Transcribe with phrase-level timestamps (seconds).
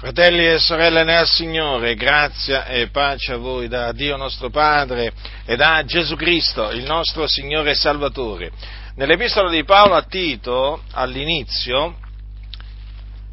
[0.00, 5.12] Fratelli e sorelle nel Signore, grazia e pace a voi da Dio nostro Padre
[5.44, 8.50] e da Gesù Cristo, il nostro Signore e Salvatore.
[8.94, 11.98] Nell'epistola di Paolo a Tito, all'inizio,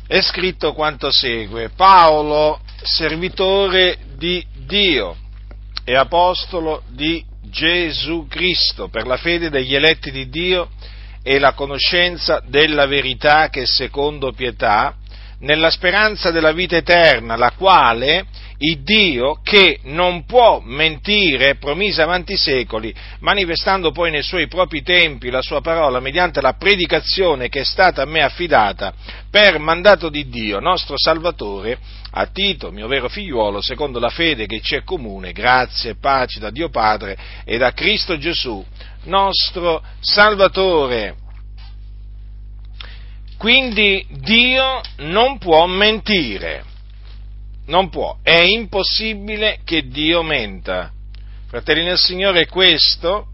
[0.07, 1.69] è scritto quanto segue.
[1.69, 5.15] Paolo, servitore di Dio
[5.85, 10.67] e apostolo di Gesù Cristo, per la fede degli eletti di Dio
[11.23, 14.93] e la conoscenza della verità che secondo pietà,
[15.39, 18.25] nella speranza della vita eterna, la quale
[18.59, 24.81] il Dio, che non può mentire, promise avanti i secoli, manifestando poi nei suoi propri
[24.81, 28.93] tempi la sua parola mediante la predicazione che è stata a me affidata
[29.29, 31.77] per mandato di Dio, nostro Salvatore,
[32.11, 36.39] a Tito, mio vero figliuolo, secondo la fede che ci è comune, grazie e pace
[36.39, 38.65] da Dio Padre e da Cristo Gesù,
[39.03, 41.26] nostro Salvatore.
[43.37, 46.63] Quindi Dio non può mentire,
[47.67, 50.91] non può, è impossibile che Dio menta.
[51.47, 53.27] Fratelli nel Signore, questo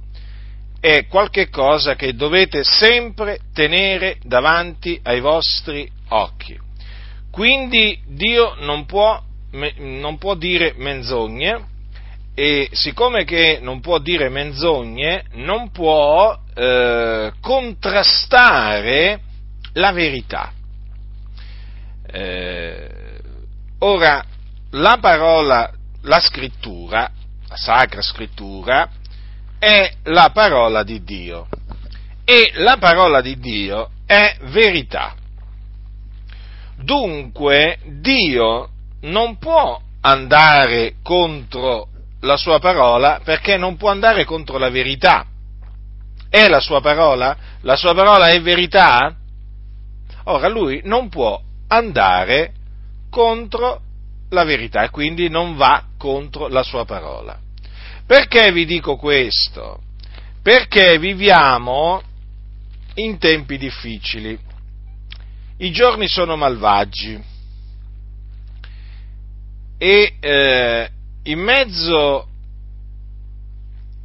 [0.81, 6.59] è qualche cosa che dovete sempre tenere davanti ai vostri occhi.
[7.31, 9.19] Quindi Dio non può,
[9.77, 11.71] non può dire menzogne
[12.35, 19.21] e siccome che non può dire menzogne, non può eh, contrastare
[19.73, 20.51] la verità.
[22.05, 23.19] Eh,
[23.79, 24.23] ora,
[24.71, 25.71] la parola,
[26.01, 27.11] la scrittura,
[27.47, 28.89] la sacra scrittura,
[29.59, 31.47] è la parola di Dio
[32.25, 35.15] e la parola di Dio è verità.
[36.77, 38.69] Dunque Dio
[39.01, 41.87] non può andare contro
[42.21, 45.25] la sua parola perché non può andare contro la verità.
[46.29, 47.37] È la sua parola?
[47.61, 49.15] La sua parola è verità?
[50.25, 52.53] Ora lui non può andare
[53.09, 53.81] contro
[54.29, 57.39] la verità e quindi non va contro la sua parola.
[58.05, 59.81] Perché vi dico questo?
[60.41, 62.01] Perché viviamo
[62.95, 64.37] in tempi difficili.
[65.57, 67.21] I giorni sono malvagi
[69.77, 70.89] e eh,
[71.23, 72.27] in mezzo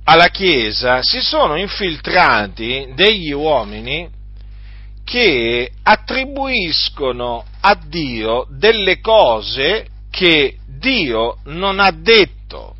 [0.04, 4.09] alla Chiesa si sono infiltrati degli uomini
[5.08, 12.74] che attribuiscono a Dio delle cose che Dio non ha detto,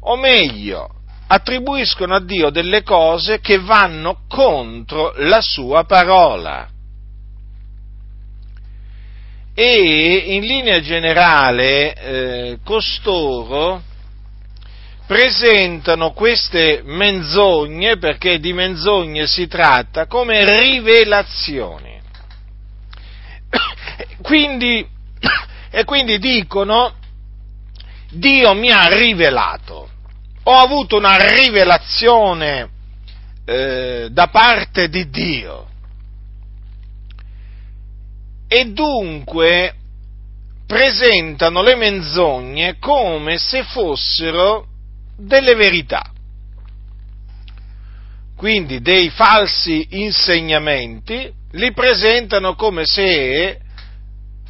[0.00, 0.90] o meglio,
[1.28, 6.68] attribuiscono a Dio delle cose che vanno contro la sua parola.
[9.54, 13.80] E in linea generale eh, costoro
[15.06, 22.00] presentano queste menzogne, perché di menzogne si tratta, come rivelazioni.
[24.20, 24.86] Quindi,
[25.70, 26.94] e quindi dicono,
[28.10, 29.88] Dio mi ha rivelato,
[30.42, 32.68] ho avuto una rivelazione
[33.44, 35.68] eh, da parte di Dio.
[38.48, 39.74] E dunque
[40.66, 44.66] presentano le menzogne come se fossero
[45.16, 46.10] delle verità.
[48.36, 53.60] Quindi dei falsi insegnamenti li presentano come se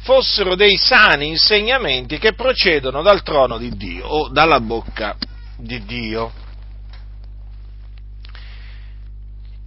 [0.01, 5.17] fossero dei sani insegnamenti che procedono dal trono di Dio o dalla bocca
[5.57, 6.31] di Dio.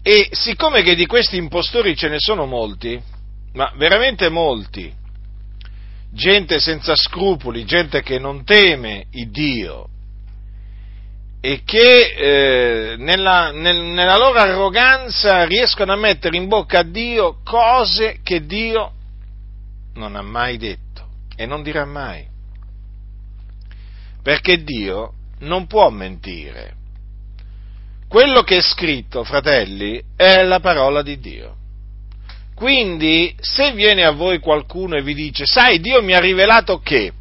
[0.02, 3.00] E siccome che di questi impostori ce ne sono molti,
[3.52, 4.92] ma veramente molti,
[6.12, 9.88] gente senza scrupoli, gente che non teme il Dio,
[11.40, 17.38] e che eh, nella, nel, nella loro arroganza riescono a mettere in bocca a Dio
[17.42, 18.92] cose che Dio
[19.94, 22.26] non ha mai detto e non dirà mai.
[24.22, 26.74] Perché Dio non può mentire.
[28.06, 31.56] Quello che è scritto, fratelli, è la parola di Dio.
[32.54, 37.12] Quindi, se viene a voi qualcuno e vi dice, sai, Dio mi ha rivelato che,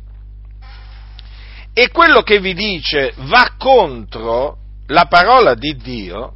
[1.74, 4.57] e quello che vi dice va contro
[4.88, 6.33] la parola di Dio,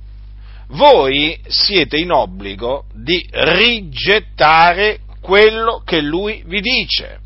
[0.70, 7.20] voi siete in obbligo di rigettare quello che lui vi dice.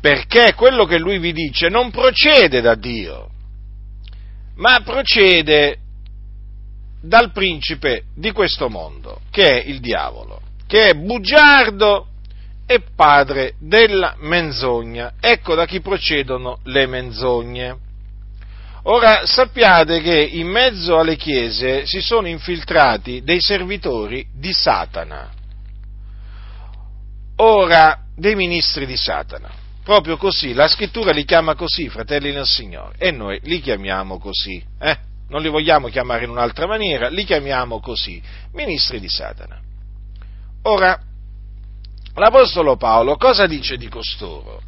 [0.00, 3.28] Perché quello che lui vi dice non procede da Dio,
[4.56, 5.78] ma procede
[7.02, 12.08] dal principe di questo mondo, che è il diavolo, che è bugiardo
[12.70, 15.14] e padre della menzogna.
[15.18, 17.76] Ecco da chi procedono le menzogne.
[18.84, 25.32] Ora sappiate che in mezzo alle chiese si sono infiltrati dei servitori di Satana.
[27.38, 29.50] Ora, dei ministri di Satana.
[29.82, 34.62] Proprio così, la scrittura li chiama così, fratelli del Signore, e noi li chiamiamo così.
[34.78, 34.96] Eh?
[35.28, 39.58] Non li vogliamo chiamare in un'altra maniera, li chiamiamo così, ministri di Satana.
[40.62, 41.00] Ora,
[42.20, 44.62] l'Apostolo Paolo cosa dice di costoro?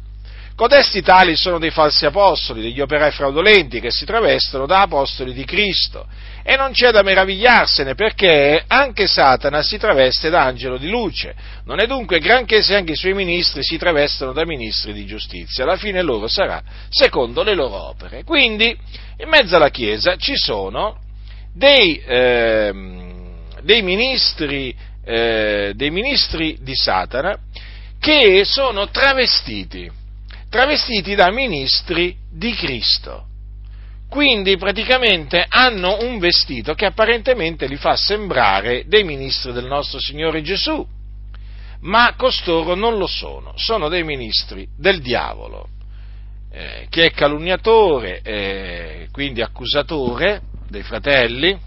[0.55, 5.45] Codesti tali sono dei falsi apostoli, degli operai fraudolenti che si travestono da apostoli di
[5.45, 6.05] Cristo.
[6.43, 11.33] E non c'è da meravigliarsene perché anche Satana si traveste da angelo di luce.
[11.65, 15.63] Non è dunque granché se anche i suoi ministri si travestono da ministri di giustizia.
[15.63, 18.23] Alla fine loro sarà secondo le loro opere.
[18.23, 18.77] Quindi
[19.17, 20.99] in mezzo alla Chiesa ci sono
[21.51, 22.71] dei, eh,
[23.61, 27.37] dei, ministri, eh, dei ministri di Satana
[27.99, 30.01] che sono travestiti
[30.53, 33.25] travestiti da ministri di Cristo.
[34.07, 40.43] Quindi praticamente hanno un vestito che apparentemente li fa sembrare dei ministri del nostro Signore
[40.43, 40.85] Gesù,
[41.79, 45.69] ma costoro non lo sono, sono dei ministri del diavolo,
[46.51, 51.59] eh, che è calunniatore, eh, quindi accusatore dei fratelli,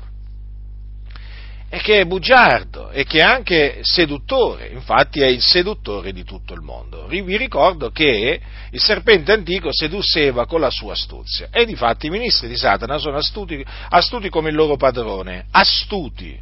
[1.68, 6.54] e che è bugiardo e che è anche seduttore, infatti è il seduttore di tutto
[6.54, 7.06] il mondo.
[7.06, 8.40] Vi ricordo che
[8.70, 12.98] il serpente antico sedusse Eva con la sua astuzia e difatti i ministri di Satana
[12.98, 16.38] sono astuti, astuti come il loro padrone, astuti.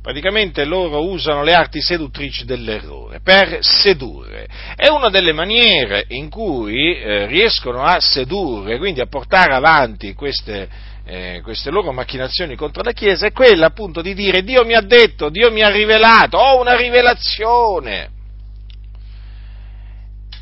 [0.00, 4.46] Praticamente loro usano le arti seduttrici dell'errore per sedurre.
[4.76, 10.68] È una delle maniere in cui eh, riescono a sedurre, quindi a portare avanti queste,
[11.06, 14.80] eh, queste loro macchinazioni contro la Chiesa è quella appunto di dire Dio mi ha
[14.80, 18.10] detto, Dio mi ha rivelato, ho una rivelazione.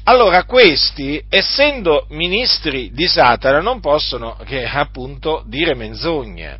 [0.04, 6.58] Allora questi, essendo ministri di Satana, non possono che appunto dire menzogne,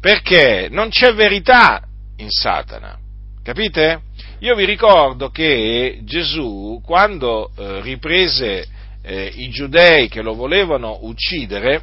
[0.00, 1.82] perché non c'è verità
[2.18, 2.96] in Satana,
[3.42, 4.02] capite?
[4.40, 8.66] Io vi ricordo che Gesù, quando eh, riprese
[9.02, 11.82] eh, i giudei che lo volevano uccidere,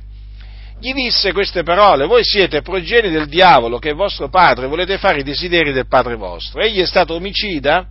[0.80, 5.20] gli disse queste parole, voi siete progeni del diavolo che è vostro padre, volete fare
[5.20, 6.62] i desideri del padre vostro.
[6.62, 7.88] Egli è stato omicida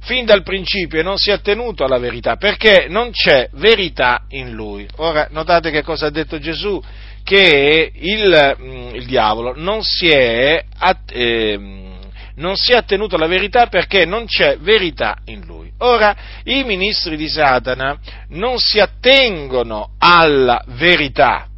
[0.00, 4.52] fin dal principio e non si è attenuto alla verità, perché non c'è verità in
[4.52, 4.88] lui.
[4.96, 6.82] Ora, notate che cosa ha detto Gesù?
[7.22, 10.64] Che il, mm, il diavolo non si è...
[11.12, 11.88] Eh,
[12.36, 15.70] non si è attenuto alla verità perché non c'è verità in lui.
[15.80, 17.98] Ora, i ministri di Satana
[18.30, 21.49] non si attengono alla verità,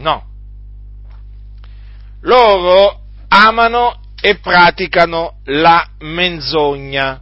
[0.00, 0.24] No.
[2.22, 7.20] Loro amano e praticano la menzogna.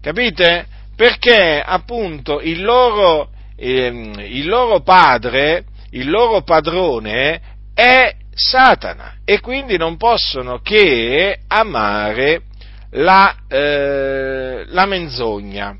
[0.00, 0.66] Capite?
[0.94, 3.86] Perché appunto il loro, eh,
[4.28, 7.40] il loro padre, il loro padrone
[7.74, 12.42] è Satana e quindi non possono che amare
[12.90, 15.76] la, eh, la menzogna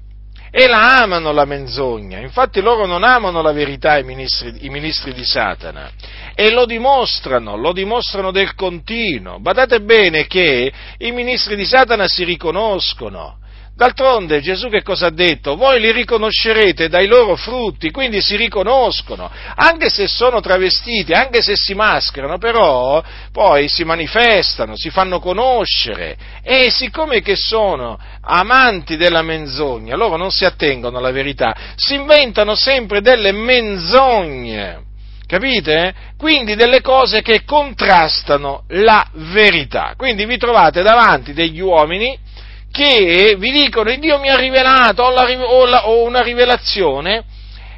[0.57, 2.21] e la amano la menzogna.
[2.21, 5.91] Infatti loro non amano la verità i ministri, i ministri di Satana
[6.33, 9.41] e lo dimostrano, lo dimostrano del continuo.
[9.41, 13.39] Badate bene che i ministri di Satana si riconoscono
[13.77, 15.57] D'altronde Gesù che cosa ha detto?
[15.57, 21.57] Voi li riconoscerete dai loro frutti, quindi si riconoscono, anche se sono travestiti, anche se
[21.57, 29.23] si mascherano, però poi si manifestano, si fanno conoscere e siccome che sono amanti della
[29.23, 34.83] menzogna, loro non si attengono alla verità, si inventano sempre delle menzogne.
[35.27, 35.95] Capite?
[36.17, 39.95] Quindi delle cose che contrastano la verità.
[39.97, 42.17] Quindi vi trovate davanti degli uomini
[42.75, 47.23] che vi dicono Dio mi ha rivelato, ho, la, ho, la, ho una rivelazione,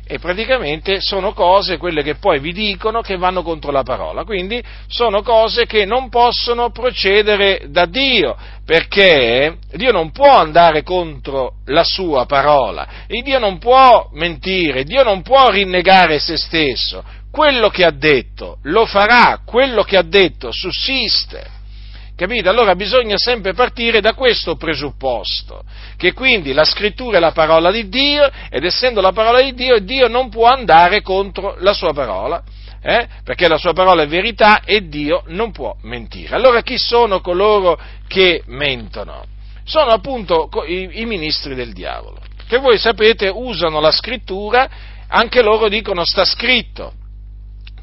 [0.09, 4.25] e praticamente sono cose, quelle che poi vi dicono, che vanno contro la parola.
[4.25, 8.35] Quindi sono cose che non possono procedere da Dio,
[8.65, 15.03] perché Dio non può andare contro la sua parola, e Dio non può mentire, Dio
[15.03, 17.05] non può rinnegare se stesso.
[17.31, 21.56] Quello che ha detto lo farà, quello che ha detto sussiste.
[22.17, 22.49] Capite?
[22.49, 25.63] Allora bisogna sempre partire da questo presupposto,
[25.99, 29.79] che quindi la scrittura è la parola di Dio ed essendo la parola di Dio,
[29.81, 32.43] Dio non può andare contro la sua parola,
[32.81, 33.07] eh?
[33.23, 36.35] perché la sua parola è verità e Dio non può mentire.
[36.35, 39.27] Allora chi sono coloro che mentono?
[39.65, 42.19] Sono appunto i, i ministri del diavolo,
[42.49, 44.67] che voi sapete usano la scrittura,
[45.09, 46.95] anche loro dicono sta scritto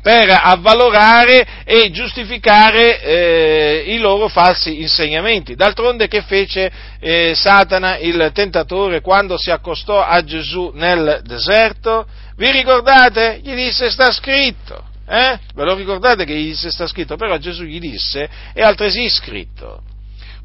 [0.03, 5.55] per avvalorare e giustificare eh, i loro falsi insegnamenti.
[5.55, 6.69] D'altronde che fece
[6.99, 12.05] eh, Satana, il tentatore, quando si accostò a Gesù nel deserto?
[12.35, 13.39] Vi ricordate?
[13.41, 14.91] Gli disse sta scritto.
[15.07, 15.39] Eh?
[15.55, 17.15] Ve lo ricordate che gli disse sta scritto?
[17.15, 19.83] Però Gesù gli disse è altresì scritto.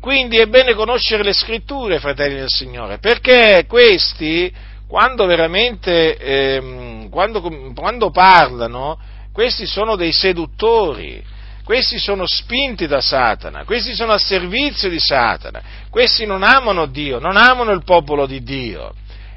[0.01, 4.53] Quindi è bene conoscere le scritture, fratelli del Signore, perché questi,
[4.87, 7.43] quando veramente, ehm, quando,
[7.75, 8.97] quando parlano,
[9.39, 11.23] questi sono dei seduttori,
[11.63, 17.21] questi sono spinti da Satana, questi sono a servizio di Satana, questi non amano Dio,
[17.21, 18.93] non amano il popolo di Dio.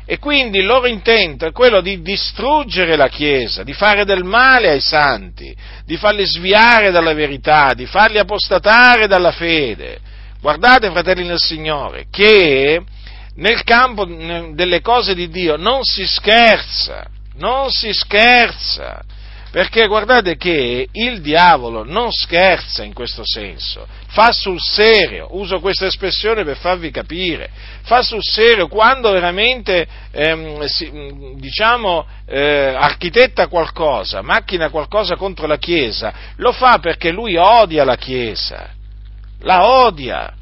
[0.08, 4.72] E quindi il loro intento è quello di distruggere la Chiesa, di fare del male
[4.72, 5.56] ai santi,
[5.86, 10.00] di farli sviare dalla verità, di farli apostatare dalla fede.
[10.42, 12.82] Guardate, fratelli del Signore, che
[13.36, 17.06] nel campo delle cose di Dio non si scherza,
[17.36, 19.20] non si scherza.
[19.52, 25.88] Perché guardate che il diavolo non scherza in questo senso, fa sul serio, uso questa
[25.88, 27.50] espressione per farvi capire,
[27.82, 30.90] fa sul serio quando veramente ehm, si,
[31.36, 37.98] diciamo, eh, architetta qualcosa, macchina qualcosa contro la Chiesa, lo fa perché lui odia la
[37.98, 38.70] Chiesa,
[39.42, 40.34] la odia.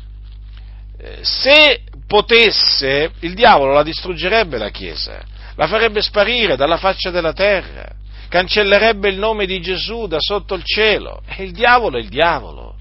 [0.99, 5.19] Eh, se potesse, il diavolo la distruggerebbe la Chiesa,
[5.55, 7.97] la farebbe sparire dalla faccia della terra
[8.29, 11.21] cancellerebbe il nome di Gesù da sotto il cielo.
[11.25, 12.75] E il diavolo è il diavolo.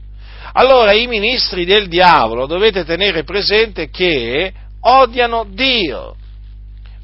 [0.53, 6.15] Allora i ministri del diavolo dovete tenere presente che odiano Dio.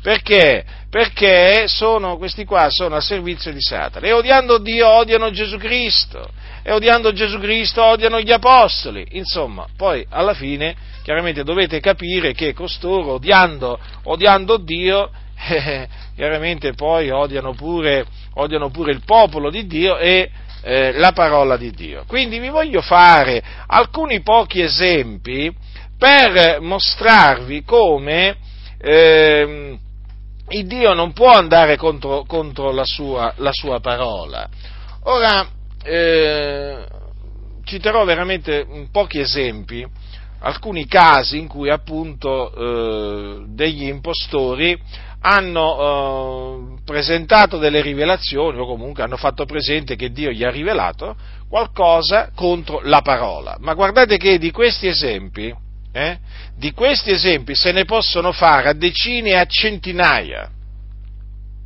[0.00, 0.64] Perché?
[0.90, 4.06] Perché sono, questi qua sono a servizio di Satana.
[4.06, 6.28] E odiando Dio odiano Gesù Cristo.
[6.62, 9.06] E odiando Gesù Cristo odiano gli apostoli.
[9.12, 15.10] Insomma, poi alla fine chiaramente dovete capire che costoro, odiando, odiando Dio,
[15.48, 20.30] eh, chiaramente poi odiano pure, odiano pure, il popolo di Dio e
[20.62, 22.04] eh, la parola di Dio.
[22.06, 25.54] Quindi vi voglio fare alcuni pochi esempi
[25.98, 28.36] per mostrarvi come
[28.78, 29.78] eh,
[30.48, 34.46] il Dio non può andare contro, contro la, sua, la, sua, parola.
[35.04, 35.46] Ora,
[35.82, 36.86] eh,
[37.64, 39.86] citerò veramente pochi esempi,
[40.40, 44.78] alcuni casi in cui appunto eh, degli impostori
[45.26, 51.16] hanno eh, presentato delle rivelazioni o comunque hanno fatto presente che Dio gli ha rivelato
[51.48, 53.56] qualcosa contro la parola.
[53.58, 55.54] Ma guardate che di questi esempi,
[55.92, 56.18] eh,
[56.56, 60.50] di questi esempi se ne possono fare a decine e a centinaia.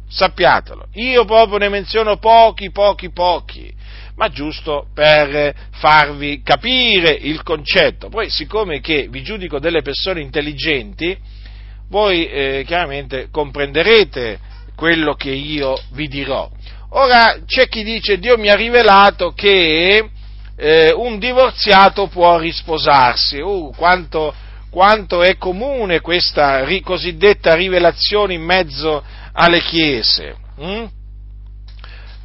[0.09, 3.75] Sappiatelo, io proprio ne menziono pochi, pochi, pochi,
[4.15, 8.09] ma giusto per farvi capire il concetto.
[8.09, 11.37] Poi, siccome che vi giudico delle persone intelligenti,
[11.89, 14.39] voi eh, chiaramente comprenderete
[14.77, 16.49] quello che io vi dirò.
[16.91, 20.09] Ora c'è chi dice Dio mi ha rivelato che
[20.57, 23.39] eh, un divorziato può risposarsi.
[23.39, 24.35] Uh, quanto,
[24.71, 29.03] quanto, è comune questa ri, cosiddetta rivelazione in mezzo
[29.33, 30.37] alle chiese.
[30.61, 30.85] Mm?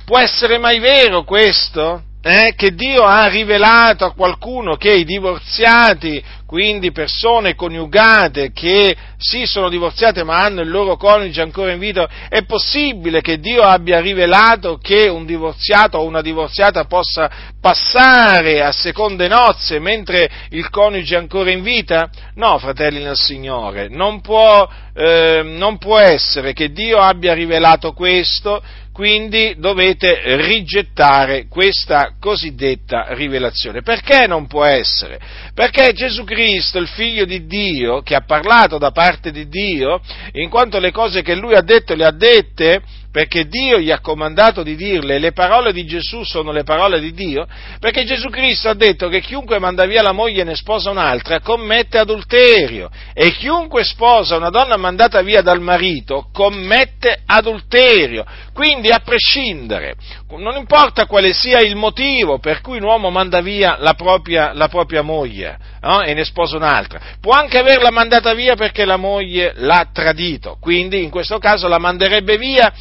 [0.06, 2.04] Può essere mai vero questo?
[2.22, 9.44] Eh, che Dio ha rivelato a qualcuno che i divorziati quindi persone coniugate che sì
[9.48, 14.00] sono divorziate ma hanno il loro coniuge ancora in vita, è possibile che Dio abbia
[14.00, 21.16] rivelato che un divorziato o una divorziata possa passare a seconde nozze mentre il coniuge
[21.16, 22.08] è ancora in vita?
[22.36, 28.62] No, fratelli nel Signore, non può, eh, non può essere che Dio abbia rivelato questo
[28.94, 33.82] quindi dovete rigettare questa cosiddetta rivelazione.
[33.82, 35.20] Perché non può essere?
[35.54, 40.02] Perché Gesù Cristo, il figlio di Dio, che ha parlato da parte di Dio,
[40.34, 42.82] in quanto le cose che lui ha detto le ha dette
[43.14, 47.14] perché Dio gli ha comandato di dirle, le parole di Gesù sono le parole di
[47.14, 47.46] Dio,
[47.80, 51.40] perché Gesù Cristo ha detto che chiunque manda via la moglie e ne sposa un'altra
[51.40, 58.26] commette adulterio e chiunque sposa una donna mandata via dal marito commette adulterio.
[58.52, 59.94] Quindi a prescindere,
[60.30, 64.70] non importa quale sia il motivo per cui un uomo manda via la propria, la
[64.70, 66.02] propria moglie no?
[66.02, 71.04] e ne sposa un'altra, può anche averla mandata via perché la moglie l'ha tradito, quindi
[71.04, 72.74] in questo caso la manderebbe via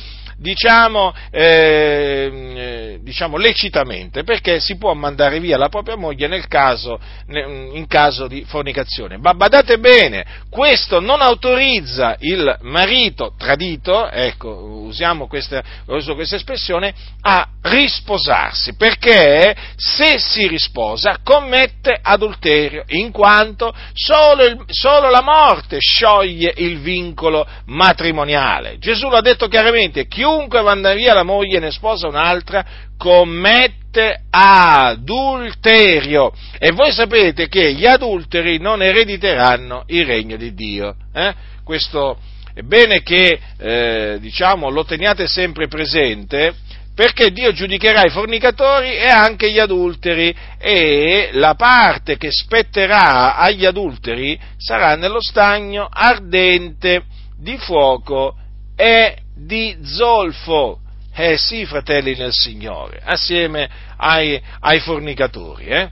[0.43, 7.87] diciamo, eh, diciamo, lecitamente, perché si può mandare via la propria moglie nel caso, in
[7.89, 9.17] caso di fornicazione.
[9.17, 14.49] Ma badate bene, questo non autorizza il marito tradito, ecco,
[14.87, 23.73] usiamo questa, uso questa espressione, a risposarsi, perché se si risposa commette adulterio, in quanto
[23.93, 28.79] solo, il, solo la morte scioglie il vincolo matrimoniale.
[28.79, 32.65] Gesù l'ha detto chiaramente, chiunque chiunque manda via la moglie e ne sposa un'altra
[32.97, 36.33] commette adulterio.
[36.59, 40.97] E voi sapete che gli adulteri non erediteranno il regno di Dio.
[41.12, 41.35] Eh?
[41.62, 42.17] Questo
[42.55, 46.55] è bene che eh, diciamo, lo teniate sempre presente
[46.95, 53.65] perché Dio giudicherà i fornicatori e anche gli adulteri e la parte che spetterà agli
[53.65, 57.05] adulteri sarà nello stagno ardente
[57.39, 58.37] di fuoco
[58.77, 60.79] e di zolfo.
[61.15, 65.67] Eh sì, fratelli nel Signore, assieme ai, ai fornicatori.
[65.67, 65.91] Eh?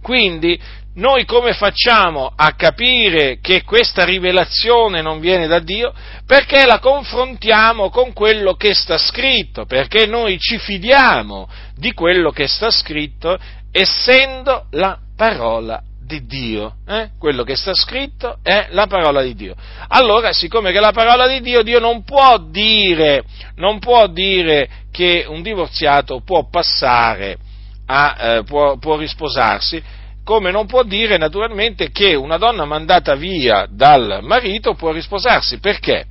[0.00, 0.58] Quindi
[0.94, 5.92] noi come facciamo a capire che questa rivelazione non viene da Dio?
[6.26, 12.46] Perché la confrontiamo con quello che sta scritto, perché noi ci fidiamo di quello che
[12.46, 13.38] sta scritto,
[13.70, 16.76] essendo la parola di Dio.
[16.86, 17.10] Eh?
[17.18, 19.54] Quello che sta scritto è la parola di Dio.
[19.88, 23.24] Allora, siccome che è la parola di Dio, Dio non può dire,
[23.56, 27.38] non può dire che un divorziato può passare
[27.86, 29.82] a, eh, può, può risposarsi,
[30.24, 35.58] come non può dire naturalmente che una donna mandata via dal marito può risposarsi.
[35.58, 36.06] Perché?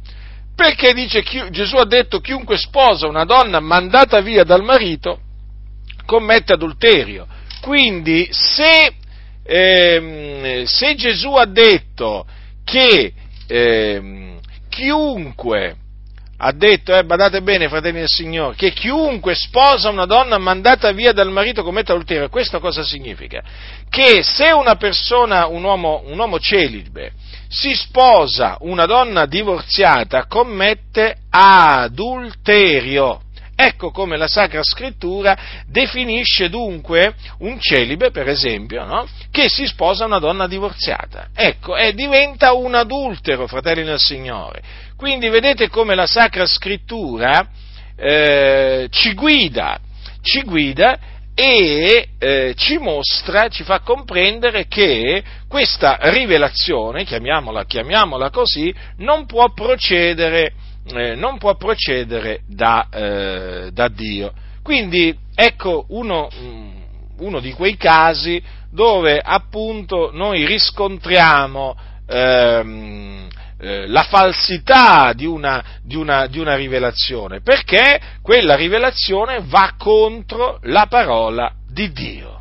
[0.55, 5.19] Perché dice, Gesù ha detto chiunque sposa una donna mandata via dal marito
[6.05, 7.25] commette adulterio.
[7.61, 8.95] Quindi se,
[9.43, 12.25] ehm, se Gesù ha detto
[12.63, 13.13] che
[13.47, 15.75] ehm, chiunque
[16.43, 21.11] ha detto, eh, badate bene, fratelli del Signore, che chiunque sposa una donna mandata via
[21.11, 22.29] dal marito commette adulterio.
[22.29, 23.43] Questo cosa significa?
[23.87, 27.11] Che se una persona, un uomo, un uomo celibe,
[27.47, 33.21] si sposa una donna divorziata, commette adulterio.
[33.63, 35.37] Ecco come la Sacra Scrittura
[35.67, 39.07] definisce dunque un celibe, per esempio, no?
[39.29, 41.27] che si sposa una donna divorziata.
[41.35, 44.63] Ecco, e diventa un adultero, fratelli del Signore.
[44.97, 47.49] Quindi vedete come la Sacra Scrittura
[47.95, 49.79] eh, ci guida,
[50.23, 50.97] ci guida
[51.35, 59.53] e eh, ci mostra, ci fa comprendere che questa rivelazione, chiamiamola, chiamiamola così, non può
[59.53, 60.53] procedere
[60.87, 64.33] eh, non può procedere da, eh, da, Dio.
[64.63, 66.69] Quindi ecco uno, mm,
[67.19, 71.75] uno, di quei casi dove appunto noi riscontriamo
[72.07, 73.27] ehm,
[73.59, 80.59] eh, la falsità di una, di, una, di una rivelazione, perché quella rivelazione va contro
[80.63, 82.39] la parola di Dio.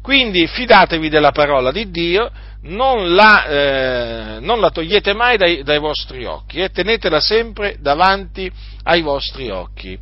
[0.00, 2.30] Quindi fidatevi della parola di Dio,
[2.66, 8.50] non la, eh, non la togliete mai dai, dai vostri occhi eh, tenetela sempre davanti
[8.84, 9.98] ai vostri occhi.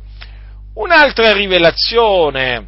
[0.75, 2.67] Un'altra rivelazione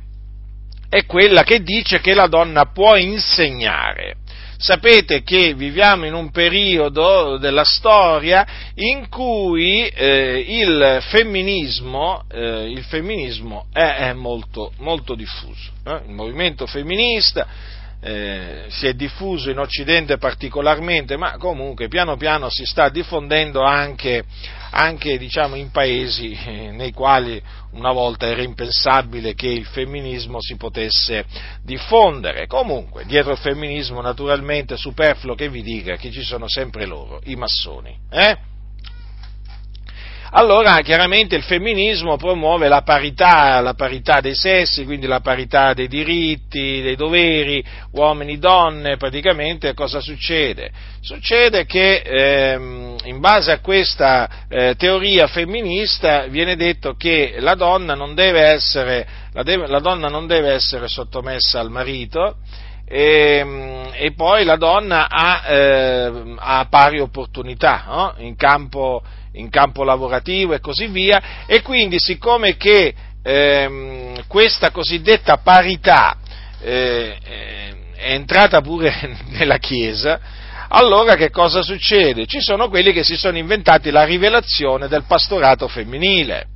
[0.90, 4.16] è quella che dice che la donna può insegnare.
[4.60, 12.84] Sapete che viviamo in un periodo della storia in cui eh, il femminismo, eh, il
[12.84, 15.72] femminismo è, è molto, molto, diffuso.
[15.86, 16.02] Eh?
[16.08, 17.46] Il movimento femminista
[18.00, 24.24] eh, si è diffuso in Occidente particolarmente, ma comunque piano piano si sta diffondendo anche,
[24.72, 30.56] anche diciamo, in paesi eh, nei quali una volta era impensabile che il femminismo si
[30.56, 31.26] potesse
[31.64, 32.48] diffondere.
[32.48, 37.20] Comunque, dietro il femminismo naturalmente è superfluo che vi dica che ci sono sempre loro,
[37.26, 37.98] i massoni.
[38.10, 38.56] Eh?
[40.32, 45.88] Allora chiaramente il femminismo promuove la parità, la parità dei sessi, quindi la parità dei
[45.88, 50.72] diritti, dei doveri, uomini, donne, praticamente cosa succede?
[51.02, 57.94] Succede che ehm, in base a questa eh, teoria femminista viene detto che la donna
[57.94, 62.36] non deve essere, la deve, la donna non deve essere sottomessa al marito,
[62.90, 68.14] e, ehm, e, poi la donna ha, eh, ha pari opportunità no?
[68.20, 69.04] in, campo,
[69.38, 76.18] in, campo, lavorativo e così via, e quindi siccome che ehm, questa cosiddetta parità
[76.62, 77.18] eh,
[77.96, 80.20] è entrata pure nella Chiesa,
[80.70, 82.26] allora che cosa succede?
[82.26, 86.48] Ci sono quelli che si sono inventati la rivelazione del pastorato femminile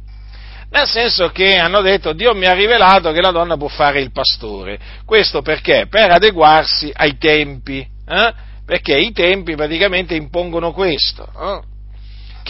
[0.71, 4.11] nel senso che hanno detto Dio mi ha rivelato che la donna può fare il
[4.11, 4.79] pastore.
[5.05, 5.87] Questo perché?
[5.89, 8.33] Per adeguarsi ai tempi, eh?
[8.65, 11.27] perché i tempi praticamente impongono questo.
[11.37, 11.70] Eh?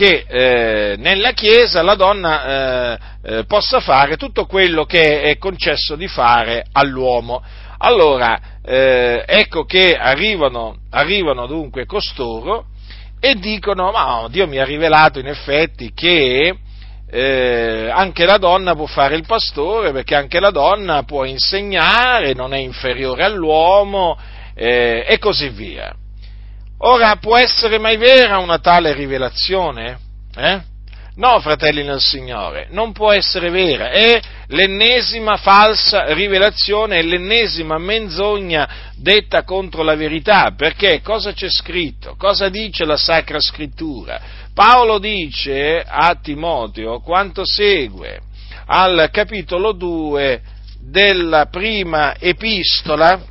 [0.02, 5.96] Che eh, nella Chiesa la donna eh, eh, possa fare tutto quello che è concesso
[5.96, 7.44] di fare all'uomo.
[7.78, 12.66] Allora, eh, ecco che arrivano, arrivano, dunque costoro
[13.20, 16.56] e dicono, ma Dio mi ha rivelato in effetti che
[17.08, 22.56] eh, anche la donna può fare il pastore perché anche la donna può insegnare, non
[22.56, 24.18] è inferiore all'uomo
[24.56, 25.96] eh, e così via.
[26.84, 30.00] Ora, può essere mai vera una tale rivelazione?
[30.36, 30.62] Eh?
[31.15, 38.67] No, fratelli nel Signore, non può essere vera, è l'ennesima falsa rivelazione, è l'ennesima menzogna
[38.96, 42.15] detta contro la verità, perché cosa c'è scritto?
[42.17, 44.20] Cosa dice la Sacra Scrittura?
[44.54, 48.22] Paolo dice a Timoteo quanto segue.
[48.67, 50.41] al capitolo 2
[50.80, 53.31] della prima epistola,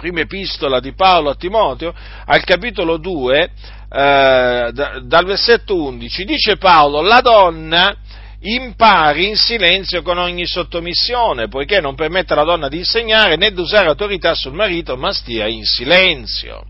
[0.00, 7.02] prima epistola di Paolo a Timoteo, al capitolo 2, eh, dal versetto 11, dice Paolo,
[7.02, 7.94] la donna
[8.40, 13.60] impari in silenzio con ogni sottomissione, poiché non permette alla donna di insegnare né di
[13.60, 16.64] usare autorità sul marito, ma stia in silenzio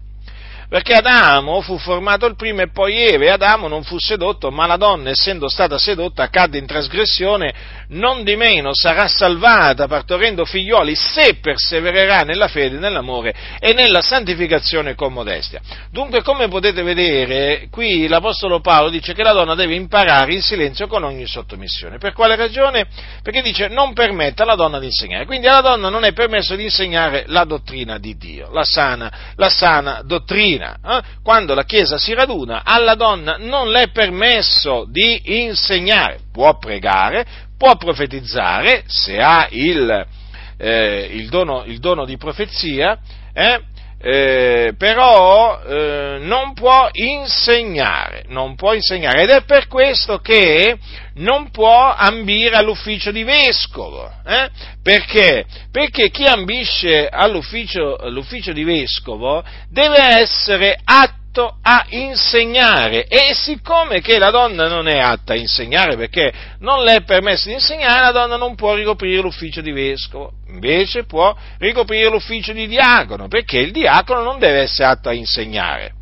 [0.70, 4.66] perché Adamo fu formato il primo e poi Eva, e Adamo non fu sedotto, ma
[4.66, 7.52] la donna, essendo stata sedotta, cadde in trasgressione,
[7.88, 14.94] non di meno sarà salvata partorendo figlioli se persevererà nella fede, nell'amore e nella santificazione
[14.94, 15.60] con modestia.
[15.90, 20.86] Dunque, come potete vedere, qui l'Apostolo Paolo dice che la donna deve imparare in silenzio
[20.86, 21.98] con ogni sottomissione.
[21.98, 22.86] Per quale ragione?
[23.24, 25.26] Perché dice non permette alla donna di insegnare.
[25.26, 29.48] Quindi alla donna non è permesso di insegnare la dottrina di Dio, la sana, la
[29.48, 34.86] sana dottrina mattina, eh, quando la Chiesa si raduna, alla donna non le è permesso
[34.88, 37.24] di insegnare, può pregare,
[37.56, 40.06] può profetizzare, se ha il,
[40.58, 42.98] eh, il, dono, il dono, di profezia,
[43.32, 43.62] eh,
[44.02, 49.22] eh, però eh, non può insegnare, non può insegnare.
[49.22, 50.78] Ed è per questo che
[51.20, 54.10] non può ambire all'ufficio di vescovo.
[54.26, 54.50] Eh?
[54.82, 55.44] Perché?
[55.70, 61.18] Perché chi ambisce all'ufficio, di vescovo deve essere attivo
[61.62, 66.96] a insegnare e siccome che la donna non è atta a insegnare perché non le
[66.96, 72.10] è permesso di insegnare, la donna non può ricoprire l'ufficio di vescovo, invece può ricoprire
[72.10, 75.92] l'ufficio di diacono perché il diacono non deve essere atto a insegnare.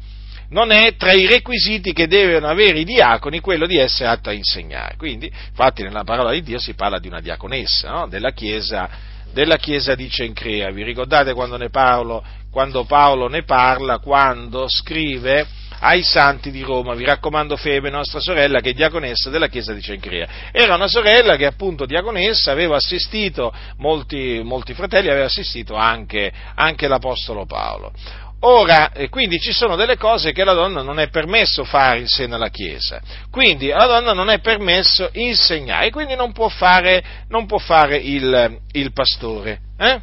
[0.51, 4.33] Non è tra i requisiti che devono avere i diaconi quello di essere atto a
[4.33, 4.97] insegnare.
[4.97, 8.07] Quindi, infatti, nella parola di Dio si parla di una diaconessa no?
[8.09, 10.71] della Chiesa della chiesa di Cencrea.
[10.71, 15.47] Vi ricordate quando, Paolo, quando Paolo ne parla, quando scrive
[15.81, 19.81] ai santi di Roma, vi raccomando Febe, nostra sorella, che è diaconessa della chiesa di
[19.81, 20.27] Cencrea.
[20.51, 26.89] Era una sorella che appunto diaconessa aveva assistito, molti, molti fratelli aveva assistito anche, anche
[26.89, 27.93] l'Apostolo Paolo.
[28.41, 32.07] Ora, eh, quindi ci sono delle cose che alla donna non è permesso fare in
[32.07, 37.47] seno alla Chiesa, quindi alla donna non è permesso insegnare, quindi non può fare, non
[37.47, 39.61] può fare il, il pastore.
[39.77, 40.01] Eh?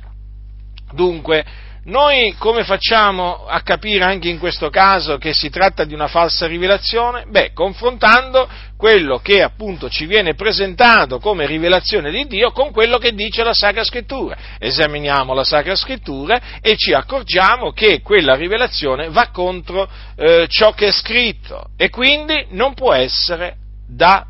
[0.92, 1.46] Dunque,
[1.86, 6.48] noi come facciamo a capire anche in questo caso che si tratta di una falsa
[6.48, 7.26] rivelazione?
[7.28, 13.14] Beh, confrontando quello che appunto ci viene presentato come rivelazione di Dio con quello che
[13.14, 14.36] dice la Sacra Scrittura.
[14.58, 20.88] Esaminiamo la Sacra Scrittura e ci accorgiamo che quella rivelazione va contro eh, ciò che
[20.88, 24.26] è scritto e quindi non può essere da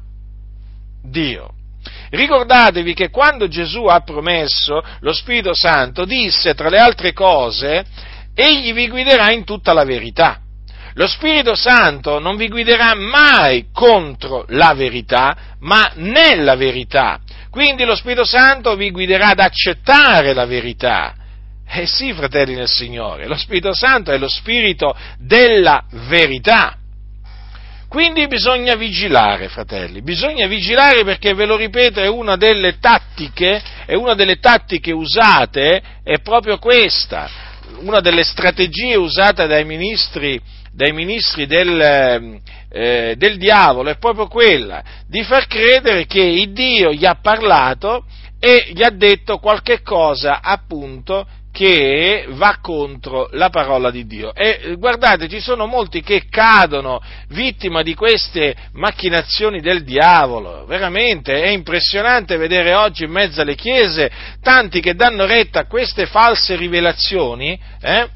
[1.02, 1.52] Dio.
[2.10, 7.86] Ricordatevi che quando Gesù ha promesso lo Spirito Santo, disse tra le altre cose,
[8.34, 10.40] egli vi guiderà in tutta la verità.
[10.98, 17.20] Lo Spirito Santo non vi guiderà mai contro la verità, ma nella verità.
[17.50, 21.16] Quindi lo Spirito Santo vi guiderà ad accettare la verità.
[21.68, 26.78] Eh sì, fratelli nel Signore, lo Spirito Santo è lo Spirito della verità.
[27.88, 34.16] Quindi bisogna vigilare, fratelli, bisogna vigilare perché, ve lo ripeto, è una delle tattiche, una
[34.16, 37.30] delle tattiche usate, è proprio questa,
[37.80, 44.84] una delle strategie usate dai ministri, dai ministri del, eh, del diavolo è proprio quella
[45.08, 48.06] di far credere che il Dio gli ha parlato
[48.40, 54.36] e gli ha detto qualche cosa appunto che va contro la parola di Dio.
[54.36, 60.66] E eh, guardate, ci sono molti che cadono vittima di queste macchinazioni del diavolo.
[60.66, 66.08] Veramente è impressionante vedere oggi in mezzo alle chiese tanti che danno retta a queste
[66.08, 67.58] false rivelazioni.
[67.80, 68.10] Eh?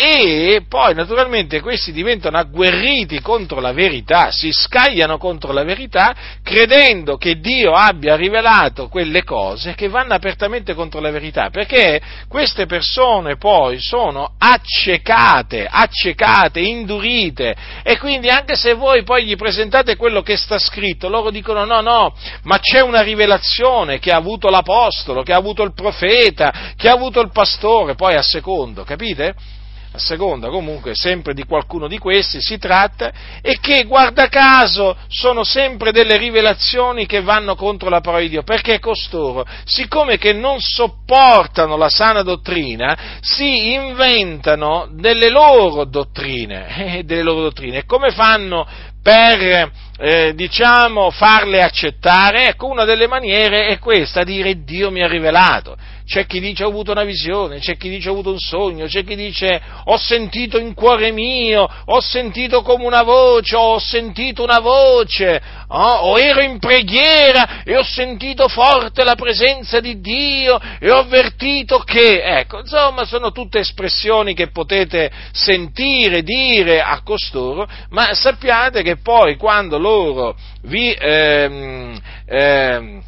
[0.00, 7.16] E poi naturalmente questi diventano agguerriti contro la verità, si scagliano contro la verità credendo
[7.16, 13.38] che Dio abbia rivelato quelle cose che vanno apertamente contro la verità, perché queste persone
[13.38, 20.36] poi sono accecate, accecate, indurite e quindi anche se voi poi gli presentate quello che
[20.36, 25.32] sta scritto, loro dicono no, no, ma c'è una rivelazione che ha avuto l'apostolo, che
[25.32, 29.56] ha avuto il profeta, che ha avuto il pastore, poi a secondo, capite?
[29.98, 35.44] A seconda comunque sempre di qualcuno di questi si tratta, e che guarda caso sono
[35.44, 40.60] sempre delle rivelazioni che vanno contro la parola di Dio, perché costoro, siccome che non
[40.60, 47.84] sopportano la sana dottrina, si inventano delle loro dottrine, eh, delle loro dottrine.
[47.84, 48.66] Come fanno
[49.02, 52.48] per eh, diciamo farle accettare?
[52.48, 55.76] Ecco, una delle maniere è questa, dire Dio mi ha rivelato.
[56.08, 59.04] C'è chi dice ho avuto una visione, c'è chi dice ho avuto un sogno, c'è
[59.04, 64.58] chi dice ho sentito in cuore mio, ho sentito come una voce, ho sentito una
[64.58, 70.90] voce, oh, o ero in preghiera e ho sentito forte la presenza di Dio e
[70.90, 78.14] ho avvertito che, ecco, insomma sono tutte espressioni che potete sentire, dire a costoro, ma
[78.14, 83.02] sappiate che poi quando loro vi, ehm, ehm,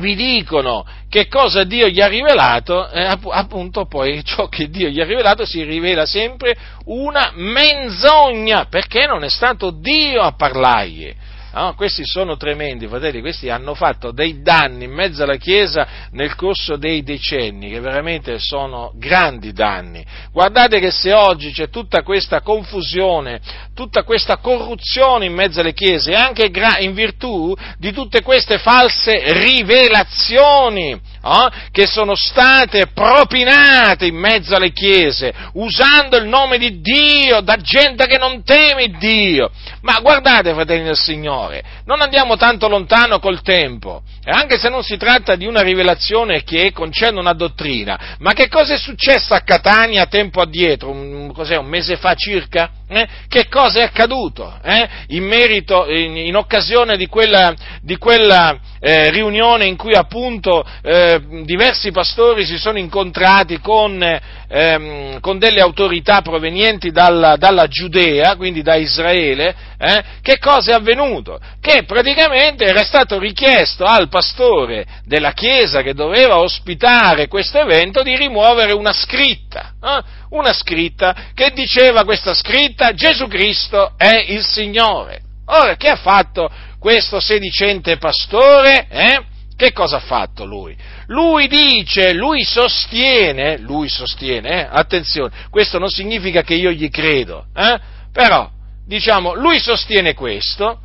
[0.00, 5.00] vi dicono che cosa Dio gli ha rivelato, eh, appunto poi ciò che Dio gli
[5.00, 11.14] ha rivelato si rivela sempre una menzogna, perché non è stato Dio a parlargli.
[11.54, 16.34] No, questi sono tremendi, fratelli, questi hanno fatto dei danni in mezzo alla Chiesa nel
[16.34, 20.04] corso dei decenni, che veramente sono grandi danni.
[20.32, 23.40] Guardate che se oggi c'è tutta questa confusione,
[23.72, 31.00] tutta questa corruzione in mezzo alle Chiese, anche in virtù di tutte queste false rivelazioni,
[31.24, 37.56] oh, che sono state propinate in mezzo alle chiese, usando il nome di Dio da
[37.56, 39.50] gente che non teme Dio.
[39.82, 44.82] Ma guardate, fratelli del Signore, non andiamo tanto lontano col tempo, e anche se non
[44.82, 49.40] si tratta di una rivelazione che concerne una dottrina, ma che cosa è successo a
[49.40, 52.70] Catania tempo addietro, un, un mese fa circa?
[52.86, 53.08] Eh?
[53.28, 54.88] Che cosa è accaduto eh?
[55.08, 61.18] in merito, in, in, occasione di quella, di quella eh, riunione in cui appunto eh,
[61.44, 64.02] diversi pastori si sono incontrati con,
[64.48, 70.04] ehm, con delle autorità provenienti dalla, dalla, Giudea, quindi da Israele, eh?
[70.20, 71.40] che cosa è avvenuto?
[71.62, 78.14] Che praticamente era stato richiesto al pastore della chiesa che doveva ospitare questo evento di
[78.14, 80.22] rimuovere una scritta, eh?
[80.30, 85.20] Una scritta che diceva questa scritta Gesù Cristo è il Signore.
[85.46, 88.86] Ora, che ha fatto questo sedicente pastore?
[88.88, 89.22] Eh?
[89.56, 90.76] Che cosa ha fatto lui?
[91.06, 94.68] Lui dice, lui sostiene, lui sostiene, eh?
[94.70, 97.78] attenzione, questo non significa che io gli credo, eh?
[98.12, 98.50] però,
[98.86, 100.80] diciamo, lui sostiene questo,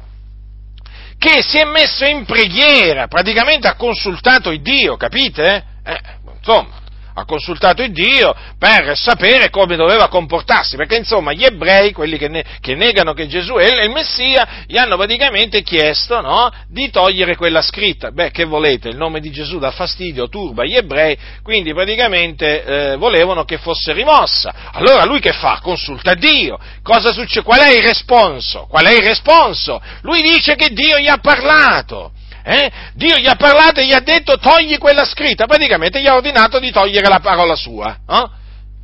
[1.18, 5.64] che si è messo in preghiera, praticamente ha consultato il Dio, capite?
[5.84, 6.00] Eh,
[6.38, 6.79] insomma,
[7.20, 12.28] ha consultato il Dio per sapere come doveva comportarsi, perché insomma gli ebrei, quelli che,
[12.28, 17.36] ne, che negano che Gesù è il Messia, gli hanno praticamente chiesto no, di togliere
[17.36, 18.12] quella scritta.
[18.12, 22.96] Beh, che volete, il nome di Gesù dà fastidio, turba gli ebrei, quindi praticamente eh,
[22.98, 24.54] volevano che fosse rimossa.
[24.74, 25.60] Allora lui che fa?
[25.62, 26.58] Consulta Dio.
[26.84, 27.46] Cosa succede?
[27.46, 28.68] Qual è il responso?
[28.70, 29.82] Qual è il responso?
[30.02, 32.12] Lui dice che Dio gli ha parlato.
[32.50, 32.72] Eh?
[32.96, 36.58] Dio gli ha parlato e gli ha detto togli quella scritta, praticamente gli ha ordinato
[36.58, 37.96] di togliere la parola sua.
[38.10, 38.30] Eh?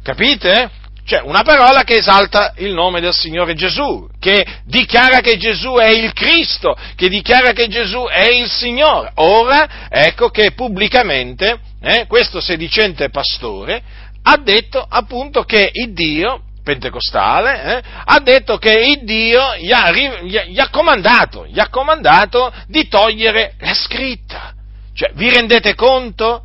[0.04, 0.70] Capite?
[1.04, 5.90] Cioè una parola che esalta il nome del Signore Gesù, che dichiara che Gesù è
[5.90, 9.12] il Cristo, che dichiara che Gesù è il Signore.
[9.16, 13.82] Ora ecco che pubblicamente eh, questo sedicente pastore
[14.22, 19.92] ha detto appunto che il Dio pentecostale, eh, ha detto che il Dio gli ha,
[19.92, 24.54] gli ha, comandato, gli ha comandato di togliere la scritta.
[24.94, 26.42] Cioè, vi rendete conto?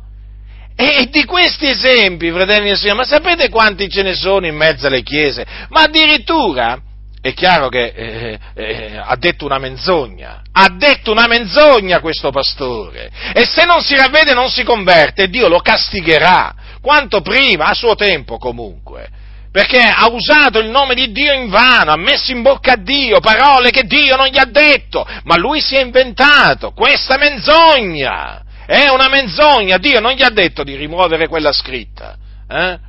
[0.75, 4.87] E di questi esempi, fratelli e signori, ma sapete quanti ce ne sono in mezzo
[4.87, 5.45] alle chiese?
[5.69, 6.79] Ma addirittura,
[7.19, 13.11] è chiaro che eh, eh, ha detto una menzogna, ha detto una menzogna questo pastore,
[13.33, 17.95] e se non si ravvede non si converte, Dio lo castigherà, quanto prima, a suo
[17.95, 19.19] tempo comunque
[19.51, 23.19] perché ha usato il nome di Dio in vano, ha messo in bocca a Dio
[23.19, 28.43] parole che Dio non gli ha detto, ma lui si è inventato questa menzogna.
[28.65, 32.15] È una menzogna, Dio non gli ha detto di rimuovere quella scritta.
[32.49, 32.79] Eh?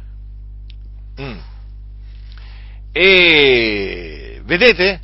[1.21, 1.39] Mm.
[2.93, 5.01] E vedete?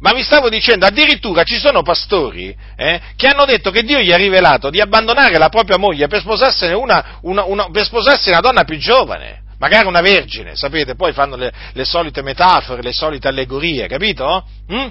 [0.00, 4.12] Ma vi stavo dicendo, addirittura ci sono pastori eh, che hanno detto che Dio gli
[4.12, 8.40] ha rivelato di abbandonare la propria moglie per sposarsene una, una, una, per sposarsi una
[8.40, 13.28] donna più giovane magari una vergine, sapete, poi fanno le, le solite metafore, le solite
[13.28, 14.44] allegorie, capito?
[14.72, 14.88] Mm?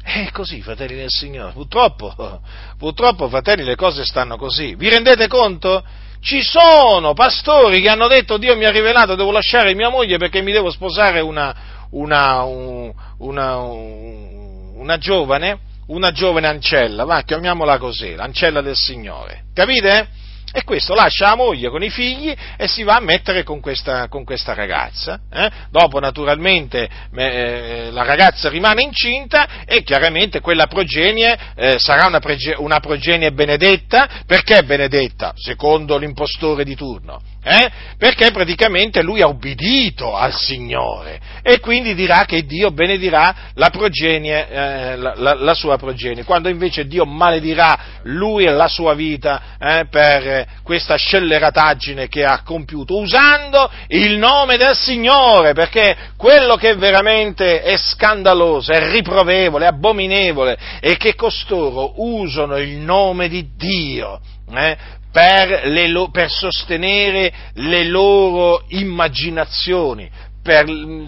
[0.00, 2.40] È così, fratelli del Signore, purtroppo,
[2.78, 4.76] purtroppo, fratelli, le cose stanno così.
[4.76, 5.82] Vi rendete conto?
[6.20, 10.40] Ci sono pastori che hanno detto Dio mi ha rivelato, devo lasciare mia moglie perché
[10.40, 11.54] mi devo sposare una,
[11.90, 15.58] una, una, una giovane,
[15.88, 19.46] una giovane ancella, va, chiamiamola così, l'ancella del Signore.
[19.52, 20.22] Capite?
[20.56, 24.06] E questo lascia la moglie con i figli e si va a mettere con questa,
[24.06, 25.18] con questa ragazza.
[25.28, 25.50] Eh?
[25.68, 32.54] Dopo naturalmente eh, la ragazza rimane incinta e chiaramente quella progenie eh, sarà una, prege,
[32.56, 34.22] una, progenie benedetta.
[34.28, 35.32] Perché benedetta?
[35.34, 37.20] Secondo l'impostore di turno.
[37.46, 37.70] Eh?
[37.98, 44.48] Perché praticamente lui ha ubbidito al Signore e quindi dirà che Dio benedirà la, progenie,
[44.48, 49.42] eh, la, la, la sua progenie, quando invece Dio maledirà lui e la sua vita
[49.60, 56.74] eh, per questa scellerataggine che ha compiuto, usando il nome del Signore, perché quello che
[56.76, 64.20] veramente è scandaloso, è riprovevole, è abominevole, è che costoro usano il nome di Dio
[64.52, 64.76] eh,
[65.14, 70.10] per, lo, per sostenere le loro immaginazioni,
[70.42, 70.66] per,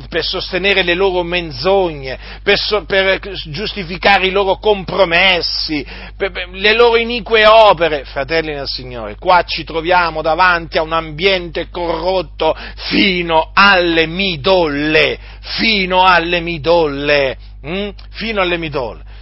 [0.09, 5.85] per, sostenere le loro menzogne, per, so, per, giustificare i loro compromessi,
[6.16, 8.05] per, le loro inique opere.
[8.05, 16.05] Fratelli nel Signore, qua ci troviamo davanti a un ambiente corrotto fino alle midolle, fino
[16.05, 17.88] alle midolle, hm?
[18.11, 19.14] fino alle midolle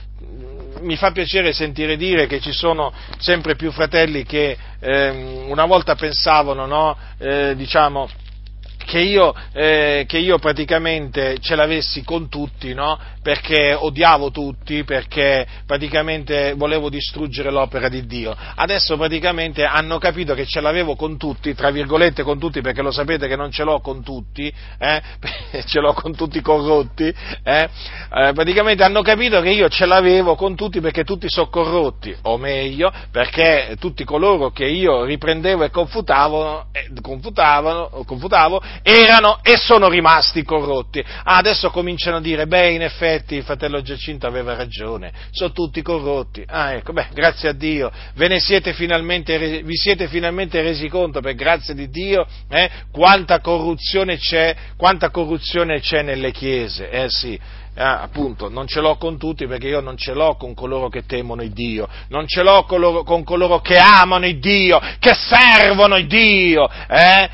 [0.85, 5.95] mi fa piacere sentire dire che ci sono sempre più fratelli che eh, una volta
[5.95, 8.07] pensavano, no, eh, diciamo,
[8.85, 12.99] che io, eh, che io, praticamente ce l'avessi con tutti, no?
[13.25, 18.37] perché odiavo tutti, perché praticamente volevo distruggere l'opera di Dio.
[18.55, 22.91] Adesso praticamente hanno capito che ce l'avevo con tutti, tra virgolette con tutti, perché lo
[22.91, 25.03] sapete che non ce l'ho con tutti, eh?
[25.65, 27.69] ce l'ho con tutti corrotti, eh?
[28.15, 32.37] Eh, praticamente hanno capito che io ce l'avevo con tutti perché tutti sono corrotti, o
[32.37, 39.89] meglio, perché tutti coloro che io riprendevo e confutavo, eh, confutavo, confutavo erano e sono
[39.89, 41.05] rimasti corrotti.
[41.25, 45.83] Ah, adesso cominciano a dire, beh, in effetti il fratello Giacinto aveva ragione, sono tutti
[45.83, 46.45] corrotti.
[46.47, 51.21] Ah, ecco, beh, grazie a Dio, ve ne siete finalmente, vi siete finalmente resi conto,
[51.21, 57.39] per grazia di Dio, eh, quanta corruzione c'è, quanta corruzione c'è nelle chiese, eh sì.
[57.77, 61.07] Ah, appunto, non ce l'ho con tutti perché io non ce l'ho con coloro che
[61.07, 65.13] temono il Dio, non ce l'ho con, loro, con coloro che amano il Dio, che
[65.13, 67.29] servono il Dio, eh?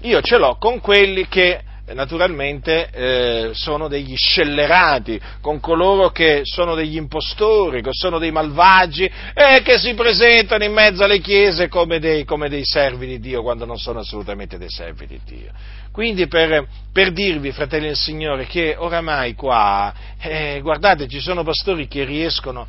[0.00, 1.62] Io ce l'ho con quelli che
[1.94, 9.10] naturalmente eh, sono degli scellerati, con coloro che sono degli impostori, che sono dei malvagi
[9.34, 13.42] e che si presentano in mezzo alle chiese come dei, come dei servi di Dio
[13.42, 15.52] quando non sono assolutamente dei servi di Dio.
[15.90, 21.88] Quindi per, per dirvi, fratelli del Signore, che oramai qua, eh, guardate, ci sono pastori
[21.88, 22.68] che riescono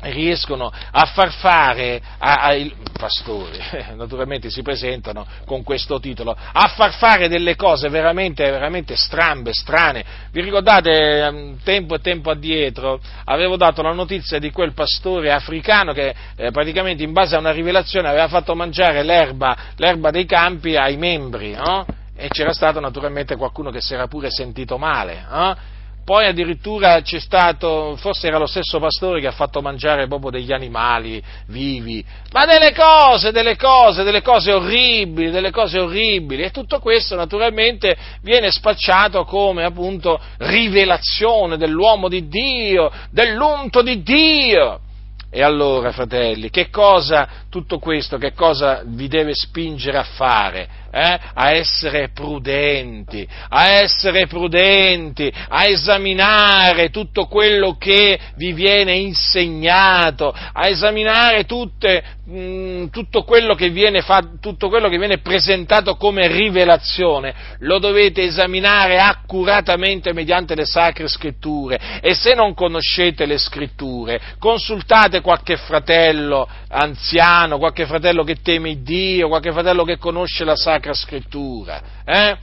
[0.00, 3.58] riescono a far fare ai pastori,
[3.96, 10.04] naturalmente si presentano con questo titolo, a far fare delle cose veramente, veramente strambe, strane.
[10.30, 15.92] Vi ricordate ehm, tempo e tempo addietro avevo dato la notizia di quel pastore africano
[15.92, 20.76] che eh, praticamente in base a una rivelazione aveva fatto mangiare l'erba, l'erba dei campi
[20.76, 21.86] ai membri, no?
[22.18, 25.56] E c'era stato naturalmente qualcuno che si era pure sentito male, no?
[26.06, 30.52] Poi addirittura c'è stato, forse era lo stesso pastore che ha fatto mangiare proprio degli
[30.52, 36.44] animali vivi, ma delle cose, delle cose, delle cose orribili, delle cose orribili.
[36.44, 44.78] E tutto questo naturalmente viene spacciato come appunto rivelazione dell'uomo di Dio, dell'unto di Dio.
[45.28, 50.68] E allora, fratelli, che cosa tutto questo, che cosa vi deve spingere a fare?
[50.90, 51.18] Eh?
[51.34, 60.68] A essere prudenti, a essere prudenti, a esaminare tutto quello che vi viene insegnato, a
[60.68, 63.54] esaminare tutte, mh, mm, tutto, quello
[64.02, 71.08] fa, tutto quello che viene presentato come rivelazione, lo dovete esaminare accuratamente mediante le sacre
[71.08, 78.82] scritture e se non conoscete le scritture, consultate qualche fratello anziano, qualche fratello che teme
[78.82, 81.82] Dio, qualche fratello che conosce la Sacra Scrittura.
[82.04, 82.36] Eh?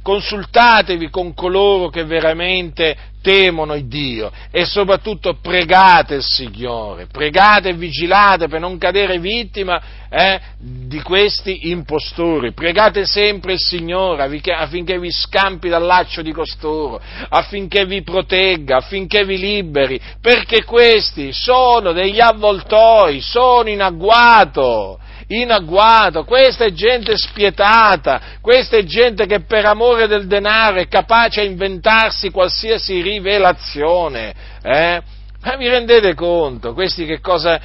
[0.00, 7.74] Consultatevi con coloro che veramente temono il Dio e soprattutto pregate il Signore, pregate e
[7.74, 15.10] vigilate per non cadere vittima eh, di questi impostori, pregate sempre il Signore affinché vi
[15.10, 22.20] scampi dal laccio di costoro, affinché vi protegga, affinché vi liberi, perché questi sono degli
[22.20, 29.66] avvoltoi, sono in agguato in agguato, questa è gente spietata, questa è gente che per
[29.66, 34.34] amore del denaro è capace a inventarsi qualsiasi rivelazione.
[34.62, 35.02] Eh?
[35.40, 36.72] Ma vi rendete conto?
[36.74, 37.60] Questi, che cosa,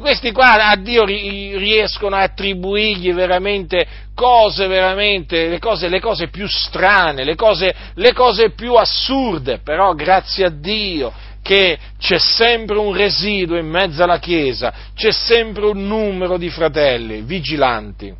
[0.00, 6.48] questi qua a Dio riescono a attribuirgli veramente cose, veramente, le cose, le cose più
[6.48, 11.12] strane, le cose, le cose più assurde, però grazie a Dio
[11.46, 17.22] che c'è sempre un residuo in mezzo alla Chiesa, c'è sempre un numero di fratelli
[17.22, 18.12] vigilanti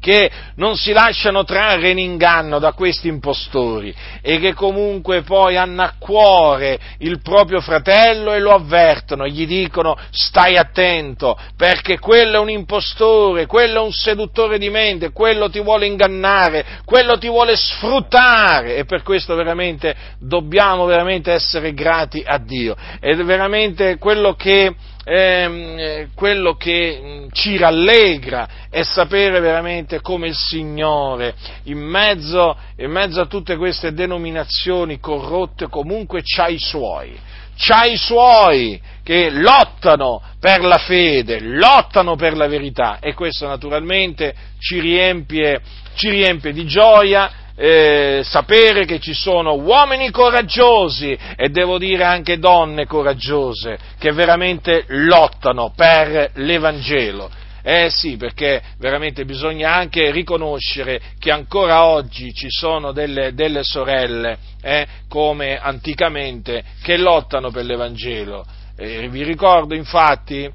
[0.00, 5.82] che non si lasciano trarre in inganno da questi impostori e che comunque poi hanno
[5.82, 12.40] a cuore il proprio fratello e lo avvertono, gli dicono stai attento perché quello è
[12.40, 17.56] un impostore, quello è un seduttore di mente, quello ti vuole ingannare, quello ti vuole
[17.56, 18.76] sfruttare.
[18.76, 22.76] E per questo veramente dobbiamo veramente essere grati a Dio.
[23.00, 24.74] Ed è veramente quello che
[25.10, 31.34] Ehm, quello che mm, ci rallegra è sapere veramente come il Signore,
[31.64, 37.18] in mezzo, in mezzo a tutte queste denominazioni corrotte, comunque c'ha i suoi,
[37.56, 44.34] c'ha i suoi che lottano per la fede, lottano per la verità e questo naturalmente
[44.58, 45.62] ci riempie,
[45.94, 47.30] ci riempie di gioia
[47.60, 54.84] eh, sapere che ci sono uomini coraggiosi e devo dire anche donne coraggiose che veramente
[54.86, 57.28] lottano per l'Evangelo.
[57.60, 64.38] Eh sì, perché veramente bisogna anche riconoscere che ancora oggi ci sono delle, delle sorelle,
[64.62, 68.46] eh, come anticamente, che lottano per l'Evangelo.
[68.76, 70.48] Eh, vi ricordo infatti,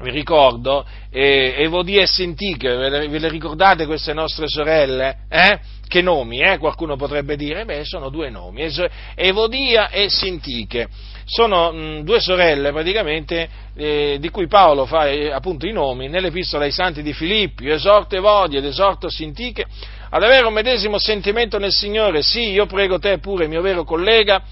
[0.00, 5.20] vi ricordo, eh, Evodia e Sintiche, ve le, ve le ricordate queste nostre sorelle?
[5.28, 5.58] Eh?
[5.88, 6.58] Che nomi, eh?
[6.58, 8.70] Qualcuno potrebbe dire, beh, sono due nomi,
[9.14, 10.86] Evodia e Sintiche.
[11.24, 16.64] Sono mh, due sorelle praticamente eh, di cui Paolo fa eh, appunto i nomi nell'epistola
[16.64, 19.64] ai santi di Filippi, esorto Evodia ed esorto Sintiche
[20.10, 22.22] ad avere un medesimo sentimento nel Signore.
[22.22, 24.42] Sì, io prego te pure, mio vero collega,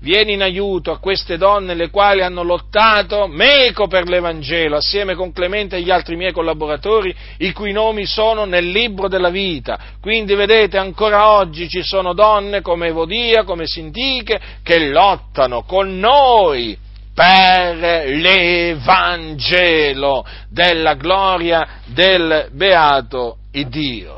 [0.00, 5.32] vieni in aiuto a queste donne le quali hanno lottato meco per l'Evangelo, assieme con
[5.32, 9.78] Clemente e gli altri miei collaboratori, i cui nomi sono nel libro della vita.
[10.00, 16.78] Quindi vedete, ancora oggi ci sono donne come Evodia, come Sintiche, che lottano con noi
[17.14, 17.76] per
[18.08, 19.16] l'Evangelo
[20.50, 24.15] della gloria del beato Dio.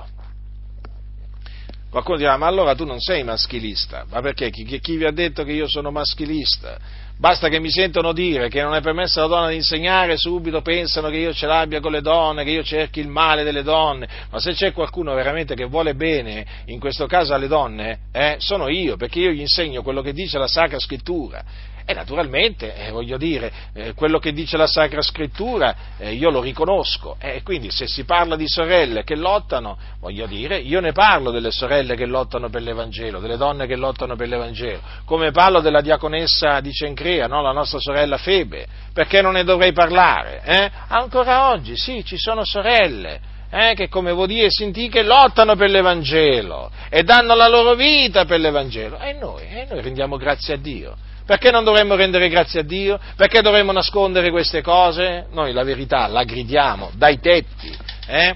[1.90, 4.50] Qualcuno dirà, ma allora tu non sei maschilista, ma perché?
[4.50, 6.76] Chi, chi, vi ha detto che io sono maschilista?
[7.16, 11.08] Basta che mi sentono dire che non è permesso alla donna di insegnare, subito pensano
[11.08, 14.38] che io ce l'abbia con le donne, che io cerchi il male delle donne, ma
[14.38, 18.96] se c'è qualcuno veramente che vuole bene, in questo caso alle donne, eh, sono io,
[18.96, 21.42] perché io gli insegno quello che dice la Sacra Scrittura
[21.90, 26.42] e naturalmente, eh, voglio dire, eh, quello che dice la Sacra Scrittura eh, io lo
[26.42, 27.16] riconosco.
[27.18, 31.50] E quindi se si parla di sorelle che lottano, voglio dire, io ne parlo delle
[31.50, 36.60] sorelle che lottano per l'Evangelo, delle donne che lottano per l'Evangelo, come parlo della diaconessa
[36.60, 37.40] di Cencrea, no?
[37.40, 40.42] la nostra sorella Febe, perché non ne dovrei parlare?
[40.44, 40.70] Eh?
[40.88, 43.36] Ancora oggi, sì, ci sono sorelle.
[43.50, 48.26] Eh, che come Vodì e Sintì che lottano per l'Evangelo e danno la loro vita
[48.26, 50.96] per l'Evangelo e noi, e noi rendiamo grazie a Dio
[51.28, 52.98] perché non dovremmo rendere grazie a Dio?
[53.14, 55.26] Perché dovremmo nascondere queste cose?
[55.32, 57.70] Noi la verità la gridiamo dai tetti.
[58.06, 58.34] Eh?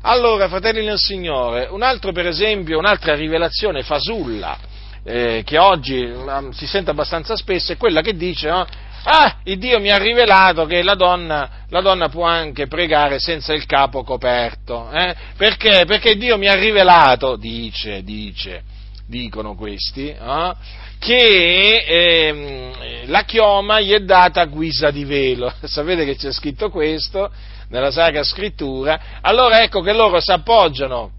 [0.00, 4.58] Allora, fratelli nel Signore, un altro per esempio, un'altra rivelazione fasulla
[5.04, 8.66] eh, che oggi um, si sente abbastanza spesso è quella che dice no?
[9.04, 13.52] ah, il Dio mi ha rivelato che la donna, la donna, può anche pregare senza
[13.52, 14.90] il capo coperto.
[14.90, 15.14] Eh?
[15.36, 15.84] Perché?
[15.86, 18.64] Perché Dio mi ha rivelato, dice, dice,
[19.06, 20.54] dicono questi, eh?
[20.98, 25.52] Che ehm, la chioma gli è data a guisa di velo.
[25.62, 27.30] Sapete che c'è scritto questo
[27.68, 29.00] nella Sacra Scrittura?
[29.20, 31.15] Allora ecco che loro si appoggiano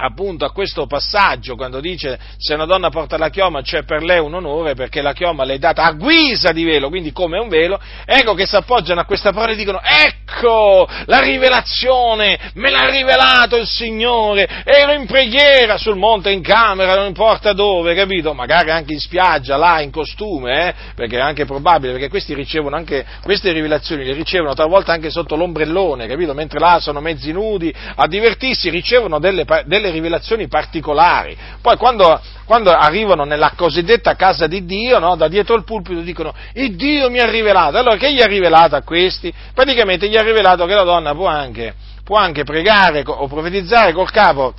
[0.00, 4.20] appunto a questo passaggio quando dice se una donna porta la chioma c'è per lei
[4.20, 7.48] un onore perché la chioma le è data a guisa di velo, quindi come un
[7.48, 12.88] velo, ecco che si appoggiano a questa parola e dicono ecco la rivelazione, me l'ha
[12.88, 18.32] rivelato il Signore, ero in preghiera sul monte, in camera, non importa dove, capito?
[18.32, 20.74] Magari anche in spiaggia, là, in costume, eh?
[20.94, 25.36] perché è anche probabile, perché questi ricevono anche, queste rivelazioni le ricevono talvolta anche sotto
[25.36, 26.34] l'ombrellone, capito?
[26.34, 31.36] Mentre là sono mezzi nudi a divertirsi, ricevono delle, delle delle rivelazioni particolari.
[31.60, 36.34] Poi quando, quando arrivano nella cosiddetta casa di Dio, no, da dietro il pulpito dicono,
[36.54, 37.78] il Dio mi ha rivelato.
[37.78, 39.32] Allora che gli ha rivelato a questi?
[39.54, 41.74] Praticamente gli ha rivelato che la donna può anche,
[42.04, 44.54] può anche pregare o profetizzare col capo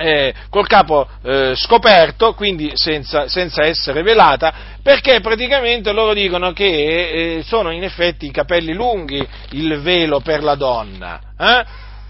[0.00, 7.38] eh, col capo eh, scoperto, quindi senza, senza, essere velata, perché praticamente loro dicono che
[7.38, 11.20] eh, sono in effetti i capelli lunghi il velo per la donna.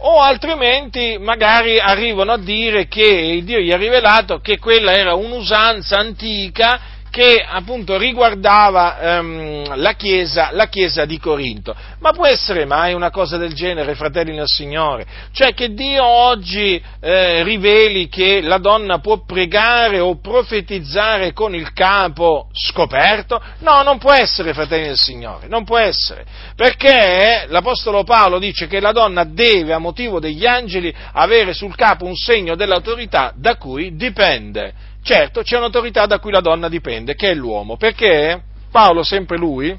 [0.00, 5.98] O altrimenti magari arrivano a dire che Dio gli ha rivelato che quella era un'usanza
[5.98, 6.80] antica
[7.10, 11.74] che appunto riguardava ehm, la, chiesa, la, chiesa, di Corinto.
[12.00, 15.06] Ma può essere mai una cosa del genere, fratelli nel Signore?
[15.32, 21.72] Cioè che Dio oggi eh, riveli che la donna può pregare o profetizzare con il
[21.72, 23.40] capo scoperto?
[23.60, 26.24] No, non può essere, fratelli del Signore, non può essere.
[26.54, 32.04] Perché l'Apostolo Paolo dice che la donna deve, a motivo degli angeli, avere sul capo
[32.04, 34.86] un segno dell'autorità da cui dipende.
[35.02, 39.76] Certo, c'è un'autorità da cui la donna dipende, che è l'uomo, perché Paolo, sempre lui,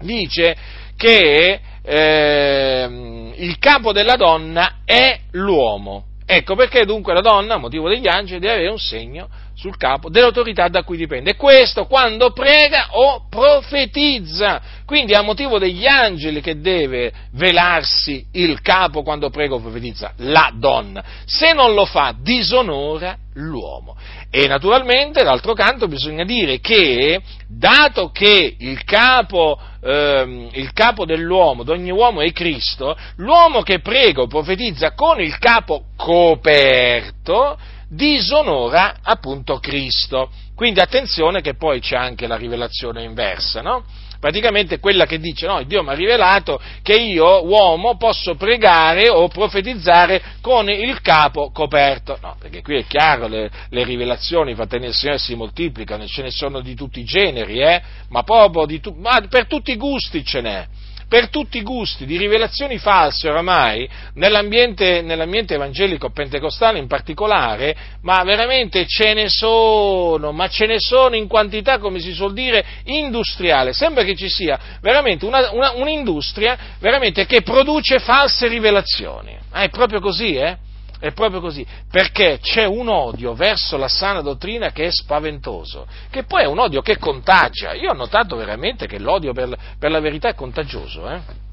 [0.00, 0.56] dice
[0.96, 6.04] che eh, il capo della donna è l'uomo.
[6.26, 10.68] Ecco perché dunque la donna, motivo degli angeli, deve avere un segno sul capo dell'autorità
[10.68, 11.34] da cui dipende.
[11.34, 14.74] Questo quando prega o profetizza.
[14.84, 20.52] Quindi a motivo degli angeli che deve velarsi il capo quando prega o profetizza, la
[20.54, 21.02] donna.
[21.24, 23.96] Se non lo fa, disonora l'uomo.
[24.30, 31.62] E naturalmente, d'altro canto, bisogna dire che, dato che il capo, ehm, il capo dell'uomo,
[31.62, 38.96] di ogni uomo è Cristo, l'uomo che prega o profetizza con il capo coperto, disonora
[39.02, 40.30] appunto Cristo.
[40.54, 43.84] Quindi attenzione che poi c'è anche la rivelazione inversa, no?
[44.18, 49.28] praticamente quella che dice, no, Dio mi ha rivelato che io, uomo, posso pregare o
[49.28, 52.18] profetizzare con il capo coperto.
[52.20, 56.30] No, perché qui è chiaro, le, le rivelazioni fatte nel Signore si moltiplicano, ce ne
[56.30, 57.82] sono di tutti i generi, eh?
[58.08, 60.66] ma proprio tu, ma per tutti i gusti ce n'è
[61.08, 68.22] per tutti i gusti, di rivelazioni false oramai, nell'ambiente, nell'ambiente evangelico pentecostale in particolare, ma
[68.24, 73.72] veramente ce ne sono, ma ce ne sono in quantità, come si suol dire, industriale.
[73.72, 79.36] Sembra che ci sia veramente una, una, un'industria veramente che produce false rivelazioni.
[79.50, 80.56] Ah, è proprio così, eh?
[80.98, 86.24] È proprio così, perché c'è un odio verso la sana dottrina che è spaventoso, che
[86.24, 87.74] poi è un odio che contagia.
[87.74, 91.08] Io ho notato veramente che l'odio per, per la verità è contagioso.
[91.08, 91.45] Eh?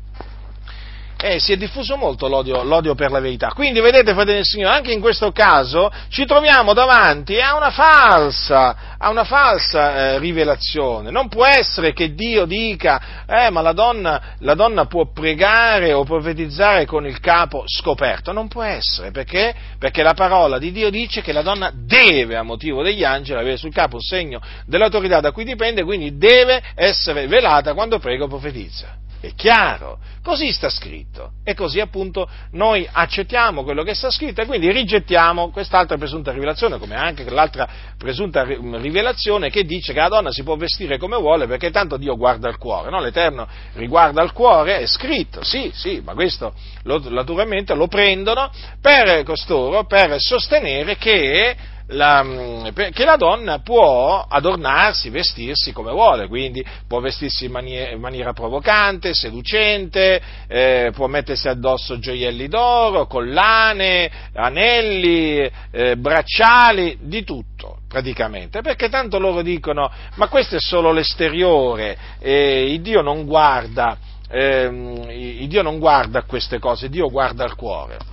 [1.23, 3.53] Eh, si è diffuso molto l'odio, l'odio, per la verità.
[3.55, 8.97] Quindi, vedete, fratelli del Signore, anche in questo caso ci troviamo davanti a una falsa,
[8.97, 11.11] a una falsa eh, rivelazione.
[11.11, 16.03] Non può essere che Dio dica, eh, ma la donna, la donna, può pregare o
[16.03, 18.33] profetizzare con il capo scoperto.
[18.33, 19.55] Non può essere, perché?
[19.79, 23.55] Perché la parola di Dio dice che la donna deve, a motivo degli angeli, avere
[23.55, 28.27] sul capo un segno dell'autorità da cui dipende, quindi deve essere velata quando prega o
[28.27, 28.97] profetizza.
[29.23, 31.31] È chiaro, così sta scritto.
[31.45, 36.77] E così appunto noi accettiamo quello che sta scritto e quindi rigettiamo quest'altra presunta rivelazione,
[36.77, 37.65] come anche l'altra
[37.97, 42.17] presunta rivelazione che dice che la donna si può vestire come vuole perché tanto Dio
[42.17, 42.99] guarda il cuore, no?
[42.99, 46.53] l'Eterno riguarda il cuore, è scritto, sì, sì, ma questo
[46.83, 48.51] lo, naturalmente lo prendono
[48.81, 51.55] per costoro per sostenere che
[51.87, 57.99] la, che la donna può adornarsi, vestirsi come vuole, quindi può vestirsi in maniera, in
[57.99, 67.79] maniera provocante, seducente, eh, può mettersi addosso gioielli d'oro, collane, anelli, eh, bracciali, di tutto
[67.87, 73.97] praticamente, perché tanto loro dicono ma questo è solo l'esteriore, eh, il Dio non guarda,
[74.29, 78.12] eh, Dio non guarda queste cose, Dio guarda il cuore.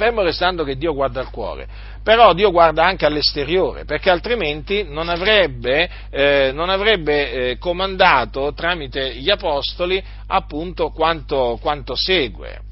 [0.00, 1.68] Fermo restando che Dio guarda il cuore,
[2.02, 9.16] però Dio guarda anche all'esteriore, perché altrimenti non avrebbe, eh, non avrebbe eh, comandato tramite
[9.16, 12.68] gli apostoli appunto quanto, quanto segue.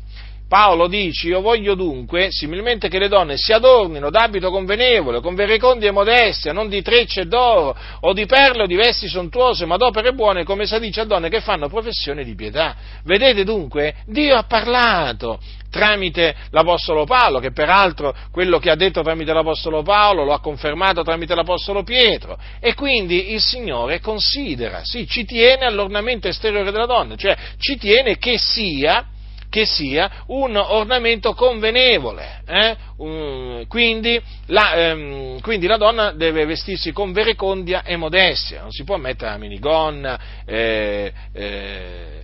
[0.49, 5.91] Paolo dice, io voglio dunque, similmente che le donne si adornino d'abito convenevole, con verecondia
[5.91, 10.15] e modestia, non di trecce d'oro, o di perle o di vesti sontuose, ma d'opere
[10.15, 12.75] buone, come si dice a donne che fanno professione di pietà.
[13.05, 15.39] Vedete dunque, Dio ha parlato
[15.71, 21.03] tramite l'Apostolo Paolo, che peraltro quello che ha detto tramite l'Apostolo Paolo lo ha confermato
[21.03, 27.17] tramite l'Apostolo Pietro, e quindi il Signore considera, sì, ci tiene all'ornamento esteriore della donna,
[27.17, 29.05] cioè ci tiene che sia
[29.49, 32.43] che sia un ornamento convenevole.
[32.47, 32.77] Eh?
[32.97, 38.85] Um, quindi, la, ehm, quindi, la, donna deve vestirsi con verecondia e modestia, non si
[38.85, 42.23] può mettere la minigonna, eh, eh,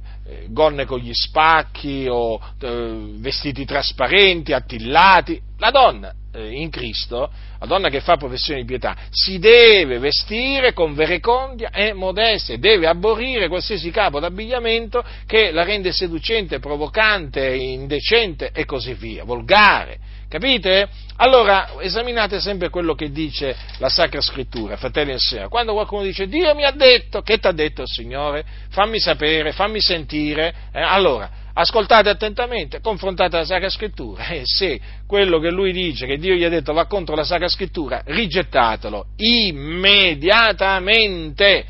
[0.49, 5.41] gonne con gli spacchi o eh, vestiti trasparenti, attillati.
[5.59, 10.73] La donna eh, in Cristo, la donna che fa professione di pietà, si deve vestire
[10.73, 18.51] con verecondia e modestia, deve aborrire qualsiasi capo d'abbigliamento che la rende seducente, provocante, indecente
[18.53, 20.14] e così via, volgare.
[20.35, 20.89] Capite?
[21.19, 25.49] Allora, esaminate sempre quello che dice la Sacra Scrittura, fratelli e sorelle.
[25.49, 28.45] Quando qualcuno dice Dio mi ha detto, che ti ha detto il Signore?
[28.71, 30.53] Fammi sapere, fammi sentire.
[30.73, 30.81] Eh?
[30.81, 36.35] Allora, ascoltate attentamente, confrontate la Sacra Scrittura e se quello che lui dice, che Dio
[36.35, 41.65] gli ha detto, va contro la Sacra Scrittura, rigettatelo immediatamente,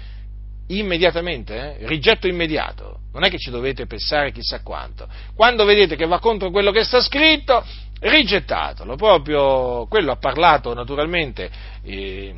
[0.69, 1.77] immediatamente, eh?
[1.87, 3.01] rigetto immediato.
[3.13, 5.07] Non è che ci dovete pensare chissà quanto.
[5.37, 7.65] Quando vedete che va contro quello che sta scritto,
[8.01, 8.97] rigettatelo.
[8.97, 11.51] Proprio quello ha parlato naturalmente.
[11.83, 12.35] Eh,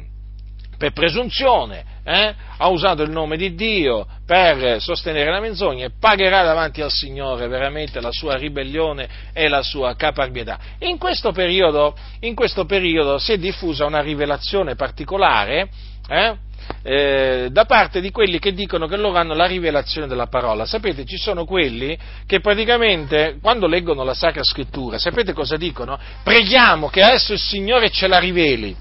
[0.77, 2.35] per presunzione, eh?
[2.59, 7.49] ha usato il nome di Dio per sostenere la menzogna e pagherà davanti al Signore
[7.49, 10.59] veramente la sua ribellione e la sua caparbietà.
[10.81, 15.69] In questo periodo, in questo periodo si è diffusa una rivelazione particolare
[16.09, 16.37] eh?
[16.83, 20.67] Eh, da parte di quelli che dicono che loro hanno la rivelazione della parola.
[20.67, 21.97] Sapete, ci sono quelli
[22.27, 25.99] che praticamente quando leggono la Sacra Scrittura, sapete cosa dicono?
[26.23, 28.77] Preghiamo che adesso il Signore ce la riveli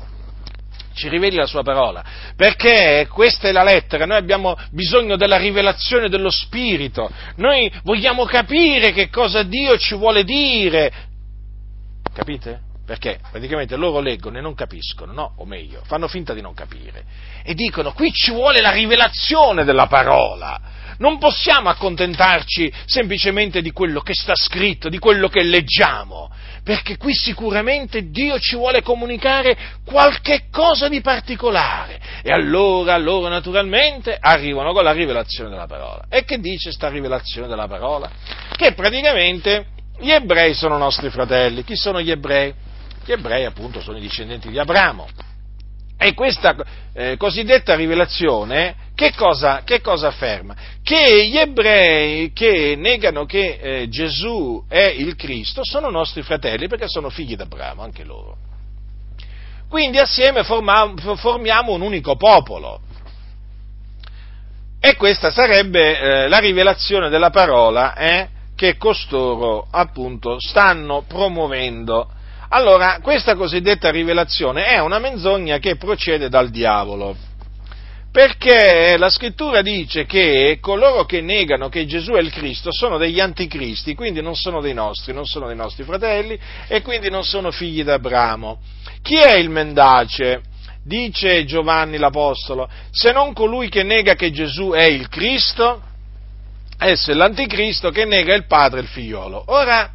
[0.95, 2.03] ci riveli la sua parola,
[2.37, 8.93] perché questa è la lettera, noi abbiamo bisogno della rivelazione dello Spirito, noi vogliamo capire
[8.93, 10.91] che cosa Dio ci vuole dire,
[12.13, 12.61] capite?
[12.85, 15.33] Perché praticamente loro leggono e non capiscono, no?
[15.37, 17.03] O meglio, fanno finta di non capire.
[17.43, 20.61] E dicono, qui ci vuole la rivelazione della parola.
[20.97, 26.31] Non possiamo accontentarci semplicemente di quello che sta scritto, di quello che leggiamo,
[26.63, 31.99] perché qui sicuramente Dio ci vuole comunicare qualche cosa di particolare.
[32.21, 36.05] E allora loro naturalmente arrivano con la rivelazione della parola.
[36.07, 38.09] E che dice sta rivelazione della parola?
[38.55, 39.65] Che praticamente
[39.99, 41.63] gli ebrei sono nostri fratelli.
[41.63, 42.53] Chi sono gli ebrei?
[43.05, 45.07] Gli ebrei appunto sono i discendenti di Abramo.
[45.97, 46.55] E questa
[46.93, 50.55] eh, cosiddetta rivelazione che cosa, che cosa, afferma?
[50.81, 56.87] Che gli ebrei che negano che eh, Gesù è il Cristo sono nostri fratelli perché
[56.87, 58.37] sono figli d'Abramo, anche loro.
[59.69, 62.81] Quindi assieme formiamo, formiamo un unico popolo.
[64.79, 72.09] E questa sarebbe eh, la rivelazione della parola eh, che costoro appunto stanno promuovendo
[72.49, 77.15] allora, questa cosiddetta rivelazione è una menzogna che procede dal diavolo,
[78.11, 83.19] perché la scrittura dice che coloro che negano che Gesù è il Cristo sono degli
[83.19, 87.51] anticristi, quindi non sono dei nostri, non sono dei nostri fratelli e quindi non sono
[87.51, 88.59] figli d'Abramo.
[89.01, 90.41] Chi è il mendace?
[90.81, 95.81] Dice Giovanni l'Apostolo, se non colui che nega che Gesù è il Cristo,
[96.77, 99.43] esso è l'anticristo che nega il padre e il figliolo.
[99.47, 99.91] Ora,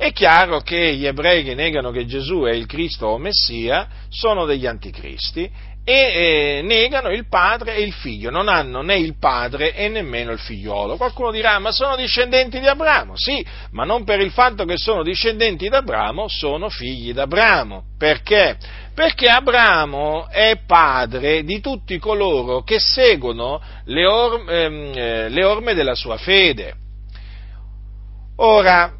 [0.00, 4.46] è chiaro che gli ebrei che negano che Gesù è il Cristo o Messia sono
[4.46, 5.42] degli anticristi
[5.84, 10.32] e eh, negano il padre e il figlio, non hanno né il padre e nemmeno
[10.32, 10.96] il figliolo.
[10.96, 13.12] Qualcuno dirà, ma sono discendenti di Abramo?
[13.14, 17.84] Sì, ma non per il fatto che sono discendenti di Abramo, sono figli di Abramo.
[17.98, 18.56] Perché?
[18.94, 25.74] Perché Abramo è padre di tutti coloro che seguono le, or- ehm, eh, le orme
[25.74, 26.72] della sua fede.
[28.36, 28.94] Ora,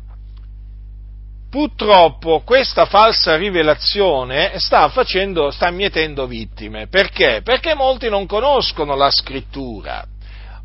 [1.51, 6.87] Purtroppo questa falsa rivelazione sta, facendo, sta mietendo vittime.
[6.87, 7.41] Perché?
[7.43, 10.07] Perché molti non conoscono la scrittura.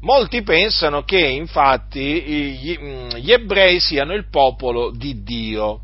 [0.01, 2.21] Molti pensano che infatti
[2.61, 2.77] gli,
[3.15, 5.79] gli ebrei siano il popolo di Dio.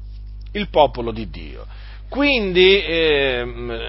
[0.52, 1.66] Il popolo di Dio.
[2.08, 3.44] Quindi eh,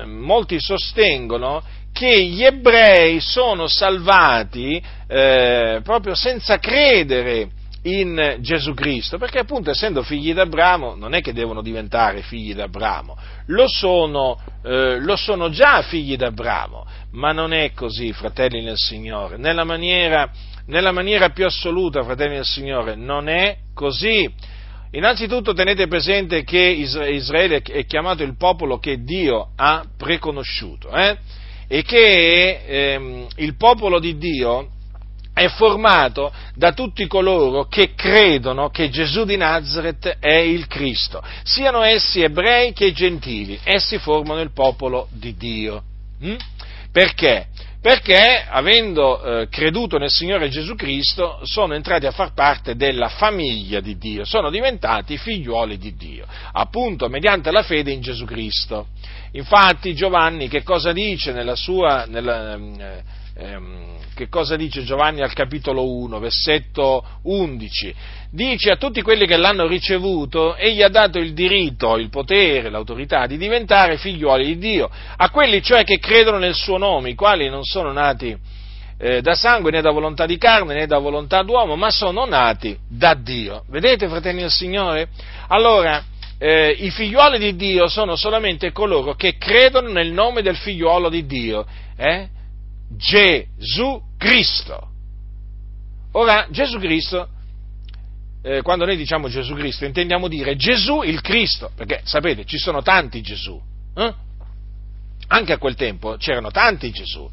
[0.07, 7.51] molti sostengono che gli ebrei sono salvati eh, proprio senza credere
[7.83, 13.17] in Gesù Cristo, perché appunto essendo figli d'Abramo non è che devono diventare figli d'Abramo,
[13.47, 19.37] lo sono, eh, lo sono già figli d'Abramo, ma non è così, fratelli nel Signore,
[19.37, 20.31] nella maniera,
[20.67, 24.33] nella maniera più assoluta, fratelli nel Signore, non è così.
[24.93, 31.17] Innanzitutto tenete presente che Israele è chiamato il popolo che Dio ha preconosciuto eh?
[31.67, 34.69] e che ehm, il popolo di Dio
[35.35, 41.83] è formato da tutti coloro che credono che Gesù di Nazareth è il Cristo, siano
[41.83, 45.83] essi ebrei che gentili, essi formano il popolo di Dio.
[46.25, 46.37] Mm?
[46.93, 47.47] Perché?
[47.81, 53.81] Perché avendo eh, creduto nel Signore Gesù Cristo sono entrati a far parte della famiglia
[53.81, 58.87] di Dio, sono diventati figliuoli di Dio, appunto mediante la fede in Gesù Cristo.
[59.33, 62.05] Infatti Giovanni che cosa dice nella sua...
[62.07, 63.03] Nella, eh, ehm,
[64.15, 67.95] che cosa dice Giovanni al capitolo 1, versetto 11?
[68.31, 73.27] Dice a tutti quelli che l'hanno ricevuto, egli ha dato il diritto, il potere, l'autorità
[73.27, 77.49] di diventare figliuoli di Dio, a quelli cioè che credono nel suo nome, i quali
[77.49, 78.37] non sono nati
[78.99, 82.77] eh, da sangue né da volontà di carne né da volontà d'uomo, ma sono nati
[82.89, 83.65] da Dio.
[83.69, 85.09] Vedete, fratelli del Signore?
[85.49, 86.05] Allora,
[86.39, 91.27] eh, i figliuoli di Dio sono solamente coloro che credono nel nome del figliuolo di
[91.27, 91.67] Dio.
[91.97, 92.29] Eh?
[92.97, 94.89] Gesù Cristo.
[96.13, 97.29] Ora, Gesù Cristo
[98.43, 102.83] eh, quando noi diciamo Gesù Cristo, intendiamo dire Gesù il Cristo, perché sapete, ci sono
[102.83, 103.61] tanti Gesù.
[103.95, 104.15] Eh?
[105.29, 107.29] Anche a quel tempo c'erano tanti Gesù.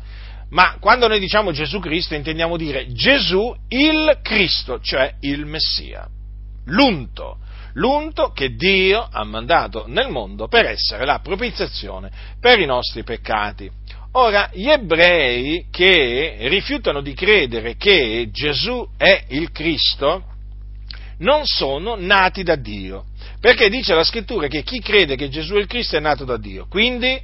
[0.49, 6.07] Ma quando noi diciamo Gesù Cristo intendiamo dire Gesù il Cristo, cioè il Messia,
[6.65, 7.39] l'unto,
[7.73, 13.69] l'unto che Dio ha mandato nel mondo per essere la propiziazione per i nostri peccati.
[14.13, 20.23] Ora, gli ebrei che rifiutano di credere che Gesù è il Cristo
[21.19, 23.05] non sono nati da Dio,
[23.39, 26.37] perché dice la scrittura che chi crede che Gesù è il Cristo è nato da
[26.37, 26.65] Dio.
[26.67, 27.21] Quindi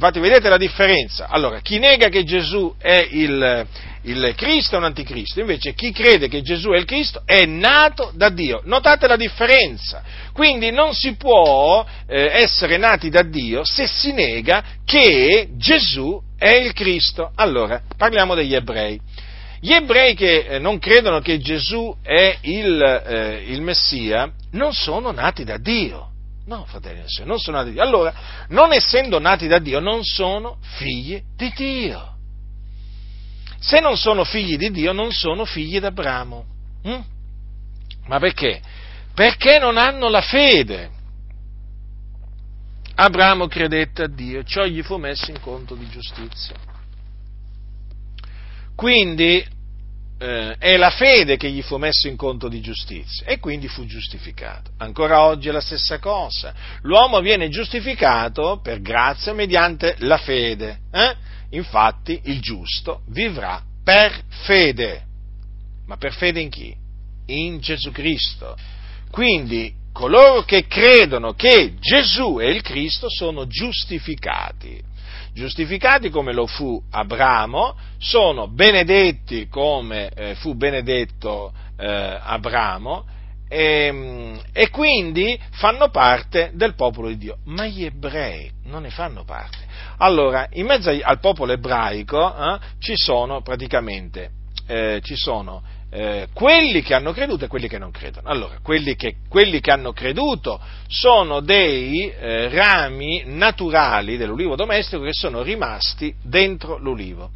[0.00, 1.26] Infatti vedete la differenza.
[1.28, 3.66] Allora, chi nega che Gesù è il,
[4.04, 8.10] il, Cristo è un anticristo, invece chi crede che Gesù è il Cristo è nato
[8.14, 8.62] da Dio.
[8.64, 10.02] Notate la differenza.
[10.32, 16.54] Quindi non si può eh, essere nati da Dio se si nega che Gesù è
[16.54, 17.30] il Cristo.
[17.34, 18.98] Allora, parliamo degli ebrei.
[19.60, 25.10] Gli ebrei che eh, non credono che Gesù è il, eh, il Messia non sono
[25.10, 26.09] nati da Dio.
[26.46, 27.82] No, fratelli non sono nati da Dio.
[27.82, 28.14] Allora,
[28.48, 32.16] non essendo nati da Dio, non sono figli di Dio.
[33.58, 36.44] Se non sono figli di Dio, non sono figli d'Abramo.
[36.82, 37.00] Hm?
[38.06, 38.60] Ma perché?
[39.14, 40.90] Perché non hanno la fede.
[42.94, 46.54] Abramo credette a Dio, ciò gli fu messo in conto di giustizia.
[48.74, 49.46] Quindi
[50.20, 53.86] eh, è la fede che gli fu messo in conto di giustizia e quindi fu
[53.86, 54.70] giustificato.
[54.76, 56.52] Ancora oggi è la stessa cosa.
[56.82, 60.80] L'uomo viene giustificato per grazia mediante la fede.
[60.92, 61.16] Eh?
[61.50, 65.04] Infatti il giusto vivrà per fede.
[65.86, 66.76] Ma per fede in chi?
[67.26, 68.56] In Gesù Cristo.
[69.10, 74.88] Quindi coloro che credono che Gesù è il Cristo sono giustificati
[75.32, 83.04] giustificati come lo fu Abramo, sono benedetti come eh, fu benedetto eh, Abramo
[83.48, 87.38] e, ehm, e, quindi fanno parte del popolo di Dio.
[87.46, 89.58] Ma gli ebrei non ne fanno parte.
[89.98, 94.38] Allora, in mezzo al popolo ebraico eh, ci sono praticamente
[94.70, 98.28] eh, ci sono eh, quelli che hanno creduto e quelli che non credono.
[98.28, 105.12] Allora, quelli che, quelli che hanno creduto sono dei eh, rami naturali dell'ulivo domestico che
[105.12, 107.30] sono rimasti dentro l'ulivo.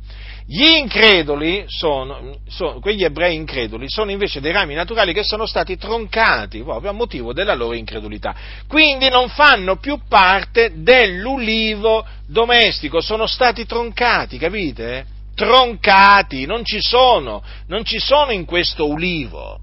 [0.47, 5.79] Gli increduli sono, sono, quegli ebrei increduli sono invece dei rami naturali che sono stati
[5.79, 8.35] troncati proprio a motivo della loro incredulità.
[8.69, 15.14] Quindi non fanno più parte dell'ulivo domestico, sono stati troncati, capite?
[15.35, 19.59] Troncati, non ci sono, non ci sono in questo ulivo,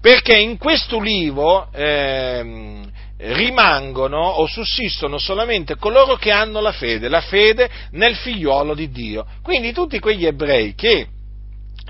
[0.00, 2.82] perché in questo ulivo eh,
[3.18, 9.26] rimangono o sussistono solamente coloro che hanno la fede, la fede nel figliuolo di Dio.
[9.42, 11.08] Quindi tutti quegli ebrei che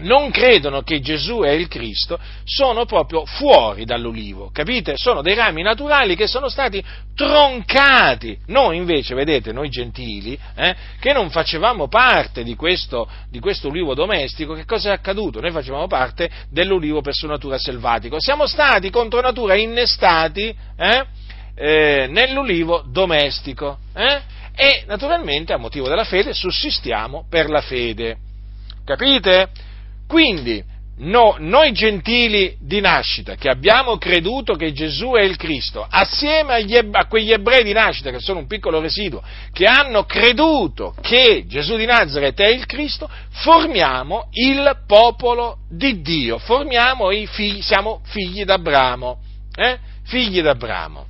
[0.01, 4.95] non credono che Gesù è il Cristo, sono proprio fuori dall'ulivo, capite?
[4.97, 6.85] Sono dei rami naturali che sono stati
[7.15, 8.39] troncati.
[8.47, 13.95] Noi invece, vedete, noi gentili, eh, che non facevamo parte di questo, di questo ulivo
[13.95, 15.41] domestico, che cosa è accaduto?
[15.41, 18.17] Noi facevamo parte dell'ulivo per sua natura selvatico.
[18.19, 21.07] Siamo stati contro natura innestati eh,
[21.55, 23.79] eh, nell'ulivo domestico.
[23.95, 24.21] Eh?
[24.55, 28.19] E naturalmente, a motivo della fede, sussistiamo per la fede.
[28.85, 29.65] Capite?
[30.07, 30.63] Quindi,
[30.99, 36.77] no, noi gentili di nascita, che abbiamo creduto che Gesù è il Cristo, assieme agli,
[36.77, 41.77] a quegli ebrei di nascita, che sono un piccolo residuo, che hanno creduto che Gesù
[41.77, 48.45] di Nazareth è il Cristo, formiamo il popolo di Dio, formiamo i figli, siamo figli
[48.45, 49.19] d'Abramo,
[49.57, 49.79] eh?
[50.05, 51.07] figli d'Abramo.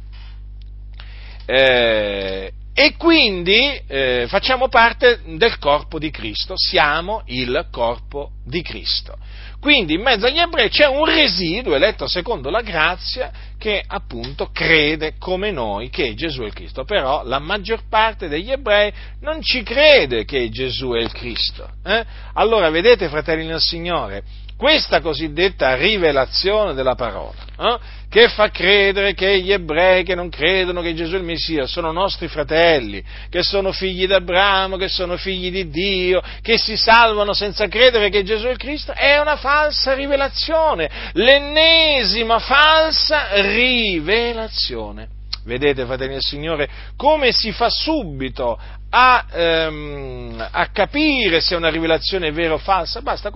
[1.49, 9.17] Eh, e quindi eh, facciamo parte del corpo di Cristo, siamo il corpo di Cristo.
[9.59, 15.15] Quindi in mezzo agli ebrei c'è un residuo eletto secondo la grazia che appunto crede
[15.19, 19.63] come noi che Gesù è il Cristo, però la maggior parte degli ebrei non ci
[19.63, 21.67] crede che Gesù è il Cristo.
[21.83, 22.05] Eh?
[22.35, 24.23] Allora vedete fratelli del Signore,
[24.57, 30.81] questa cosiddetta rivelazione della parola, eh, che fa credere che gli ebrei che non credono
[30.81, 35.51] che Gesù è il Messia sono nostri fratelli, che sono figli d'Abramo, che sono figli
[35.51, 39.95] di Dio, che si salvano senza credere che Gesù è il Cristo, è una falsa
[39.95, 45.16] rivelazione, l'ennesima falsa rivelazione.
[45.47, 48.59] Vedete, fratelli del Signore, come si fa subito
[48.91, 53.01] a, ehm, a, capire se una rivelazione è vera o falsa?
[53.01, 53.31] Basta,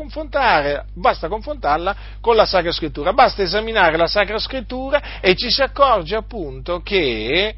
[0.92, 6.16] basta confrontarla con la Sacra Scrittura, basta esaminare la Sacra Scrittura e ci si accorge
[6.16, 7.54] appunto che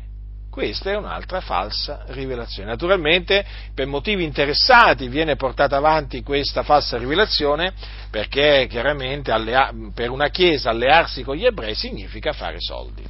[0.51, 2.69] questa è un'altra falsa rivelazione.
[2.69, 3.43] Naturalmente,
[3.75, 7.73] per motivi interessati viene portata avanti questa falsa rivelazione
[8.11, 13.03] perché chiaramente allea- per una chiesa allearsi con gli ebrei significa fare soldi.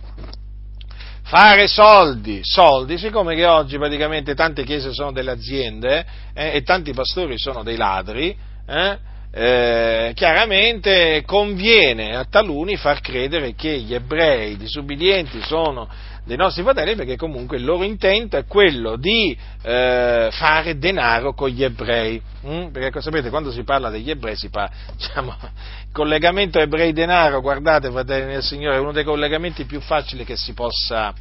[1.24, 6.04] Fare soldi, soldi, siccome che oggi praticamente tante chiese sono delle aziende
[6.34, 8.98] eh, e tanti pastori sono dei ladri, eh,
[9.34, 15.88] eh, chiaramente conviene a taluni far credere che gli ebrei disubbidienti sono
[16.24, 21.48] dei nostri fratelli perché comunque il loro intento è quello di eh, fare denaro con
[21.48, 22.20] gli ebrei.
[22.46, 22.68] Mm?
[22.68, 28.32] Perché sapete, quando si parla degli ebrei si parla, diciamo, il collegamento ebrei-denaro, guardate fratelli
[28.32, 31.12] del Signore, è uno dei collegamenti più facili che si possa,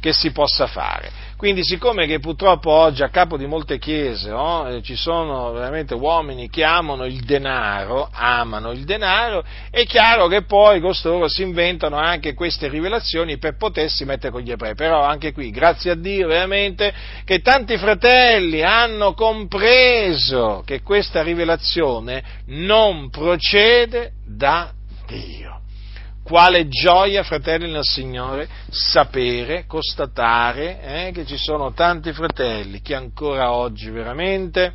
[0.00, 1.26] che si possa fare.
[1.38, 6.50] Quindi siccome che purtroppo oggi a capo di molte chiese oh, ci sono veramente uomini
[6.50, 12.34] che amano il denaro, amano il denaro, è chiaro che poi costoro si inventano anche
[12.34, 14.74] queste rivelazioni per potersi mettere con gli ebrei.
[14.74, 16.92] Però anche qui, grazie a Dio veramente,
[17.24, 24.72] che tanti fratelli hanno compreso che questa rivelazione non procede da
[25.06, 25.57] Dio.
[26.28, 33.52] Quale gioia, fratelli nel Signore, sapere, constatare eh, che ci sono tanti fratelli che ancora
[33.52, 34.74] oggi veramente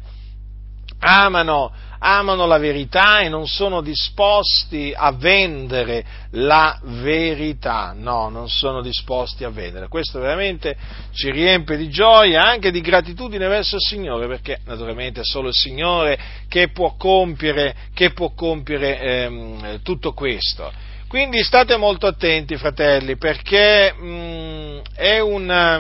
[0.98, 7.94] amano, amano la verità e non sono disposti a vendere la verità.
[7.96, 9.90] No, non sono disposti a vendere.
[9.90, 10.76] Questo veramente
[11.12, 15.54] ci riempie di gioia, anche di gratitudine verso il Signore, perché naturalmente è solo il
[15.54, 20.93] Signore che può compiere, che può compiere ehm, tutto questo.
[21.14, 25.80] Quindi state molto attenti, fratelli, perché mh, è, una,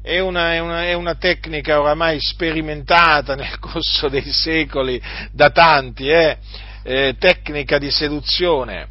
[0.00, 5.02] è, una, è, una, è, una, tecnica oramai sperimentata nel corso dei secoli
[5.32, 6.38] da tanti, eh?
[6.84, 8.86] Eh, tecnica di seduzione.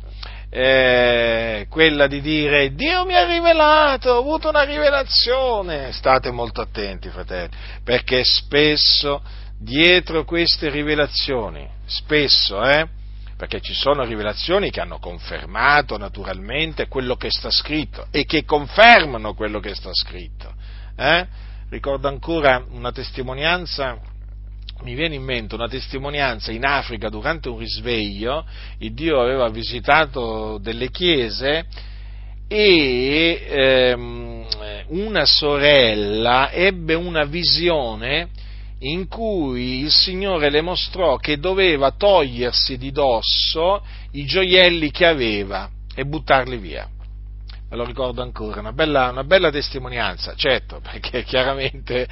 [0.49, 5.93] Eh, quella di dire Dio mi ha rivelato, ho avuto una rivelazione.
[5.93, 7.55] State molto attenti, fratelli,
[7.85, 9.21] perché spesso
[9.57, 12.85] dietro queste rivelazioni, spesso, eh,
[13.43, 19.33] perché ci sono rivelazioni che hanno confermato naturalmente quello che sta scritto e che confermano
[19.33, 20.53] quello che sta scritto.
[20.95, 21.27] Eh?
[21.67, 23.99] Ricordo ancora una testimonianza,
[24.83, 28.45] mi viene in mente una testimonianza in Africa durante un risveglio,
[28.77, 31.65] il Dio aveva visitato delle chiese
[32.47, 34.47] e ehm,
[34.87, 38.29] una sorella ebbe una visione
[38.83, 45.69] in cui il Signore le mostrò che doveva togliersi di dosso i gioielli che aveva
[45.95, 46.87] e buttarli via.
[47.69, 52.07] Me lo ricordo ancora, una bella, una bella testimonianza, certo, perché chiaramente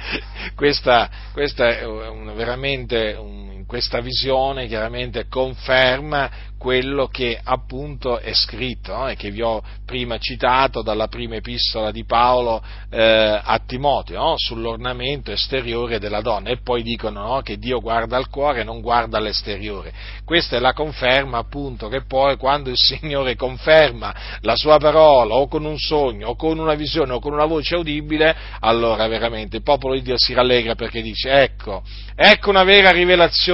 [0.56, 8.94] questa, questa è un, veramente un, questa visione chiaramente conferma quello che appunto è scritto
[8.94, 9.08] no?
[9.08, 14.34] e che vi ho prima citato dalla prima epistola di Paolo eh, a Timoteo no?
[14.36, 17.40] sull'ornamento esteriore della donna e poi dicono no?
[17.40, 19.92] che Dio guarda al cuore e non guarda all'esteriore.
[20.24, 25.48] Questa è la conferma appunto che poi quando il Signore conferma la sua parola o
[25.48, 29.62] con un sogno o con una visione o con una voce udibile, allora veramente il
[29.64, 31.82] popolo di Dio si rallegra perché dice ecco,
[32.14, 33.51] ecco una vera rivelazione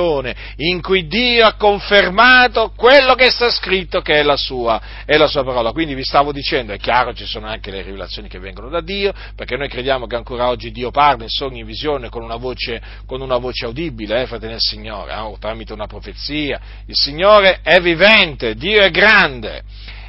[0.57, 5.27] in cui Dio ha confermato quello che sta scritto che è la, sua, è la
[5.27, 5.73] sua parola.
[5.73, 9.13] Quindi vi stavo dicendo, è chiaro, ci sono anche le rivelazioni che vengono da Dio,
[9.35, 12.81] perché noi crediamo che ancora oggi Dio parla in sogni, in visione, con una voce,
[13.07, 16.61] con una voce audibile, eh, fratelli del Signore, eh, tramite una profezia.
[16.87, 19.63] Il Signore è vivente, Dio è grande.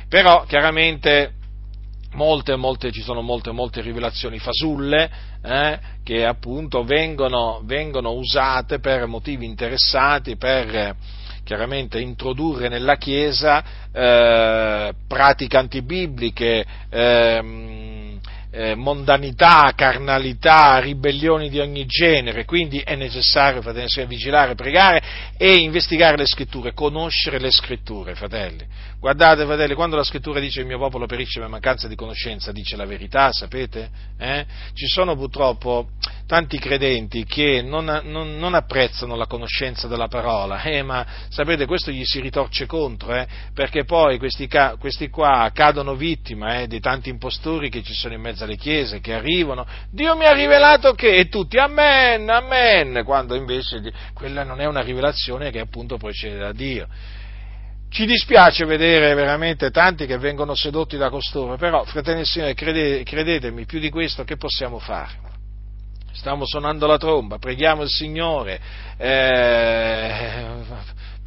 [0.08, 1.34] Però, chiaramente,
[2.14, 5.10] Molte, molte, ci sono molte, molte rivelazioni fasulle
[5.44, 10.96] eh, che appunto vengono, vengono, usate per motivi interessati, per,
[11.44, 17.42] chiaramente introdurre nella Chiesa eh, pratiche antibibliche, eh,
[18.52, 25.02] eh, mondanità, carnalità, ribellioni di ogni genere, quindi è necessario, fratelli, vigilare, pregare
[25.38, 28.66] e investigare le scritture, conoscere le scritture, fratelli.
[29.00, 32.76] Guardate, fratelli, quando la scrittura dice il mio popolo perisce per mancanza di conoscenza, dice
[32.76, 33.90] la verità, sapete?
[34.18, 34.46] Eh?
[34.74, 35.92] Ci sono purtroppo
[36.28, 41.92] tanti credenti che non, non, non, apprezzano la conoscenza della parola, eh, ma sapete, questo
[41.92, 47.10] gli si ritorce contro, eh, perché poi questi, questi, qua cadono vittima eh, di tanti
[47.10, 51.16] impostori che ci sono in mezzo alle chiese, che arrivano, Dio mi ha rivelato che,
[51.16, 53.82] e tutti, amen, amen, quando invece
[54.14, 56.88] quella non è una rivelazione che appunto procede da Dio.
[57.90, 63.04] Ci dispiace vedere veramente tanti che vengono sedotti da costoro, però, fratelli e signori, crede,
[63.04, 65.28] credetemi, più di questo che possiamo fare?
[66.12, 68.60] Stiamo suonando la tromba, preghiamo il Signore,
[68.98, 70.46] eh,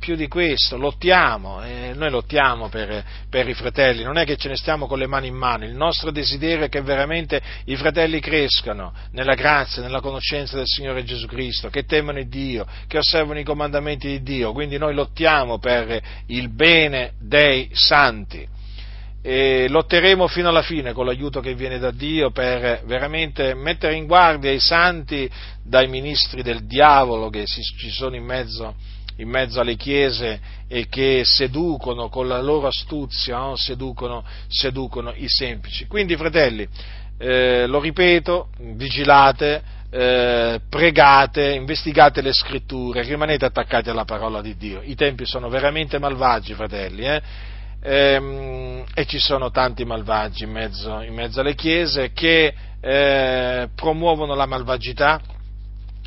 [0.02, 4.48] più di questo, lottiamo, eh, noi lottiamo per, per, i fratelli, non è che ce
[4.48, 8.18] ne stiamo con le mani in mano, il nostro desiderio è che veramente i fratelli
[8.18, 13.44] crescano nella grazia, nella conoscenza del Signore Gesù Cristo, che temono Dio, che osservano i
[13.44, 18.44] comandamenti di Dio, quindi noi lottiamo per il bene dei santi.
[19.24, 24.06] E lotteremo fino alla fine con l'aiuto che viene da Dio per veramente mettere in
[24.06, 25.30] guardia i santi
[25.62, 28.74] dai ministri del diavolo che ci sono in mezzo
[29.16, 33.56] in mezzo alle chiese e che seducono con la loro astuzia, no?
[33.56, 35.86] seducono, seducono, i semplici.
[35.86, 36.66] Quindi, fratelli,
[37.18, 44.80] eh, lo ripeto, vigilate, eh, pregate, investigate le scritture, rimanete attaccati alla parola di Dio.
[44.82, 47.22] I tempi sono veramente malvagi, fratelli, eh?
[47.82, 54.34] ehm, e ci sono tanti malvagi in mezzo, in mezzo alle chiese che eh, promuovono
[54.34, 55.20] la malvagità,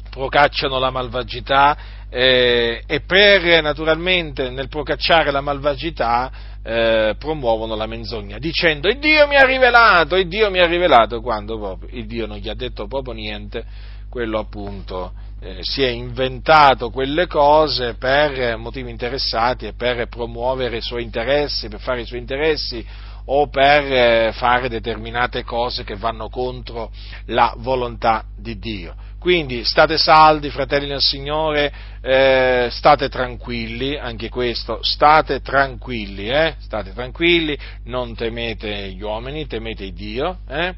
[0.10, 1.78] procacciano la malvagità
[2.18, 6.32] eh, e per naturalmente nel procacciare la malvagità
[6.64, 11.20] eh, promuovono la menzogna dicendo il Dio mi ha rivelato, il Dio mi ha rivelato
[11.20, 13.66] quando proprio il Dio non gli ha detto proprio niente,
[14.10, 15.12] quello appunto
[15.42, 21.68] eh, si è inventato quelle cose per motivi interessati e per promuovere i suoi interessi,
[21.68, 22.86] per fare i suoi interessi
[23.26, 26.92] o per eh, fare determinate cose che vanno contro
[27.26, 28.96] la volontà di Dio.
[29.26, 36.54] Quindi state saldi, fratelli del Signore, eh, state tranquilli, anche questo, state tranquilli, eh?
[36.60, 40.76] state tranquilli, non temete gli uomini, temete Dio, eh?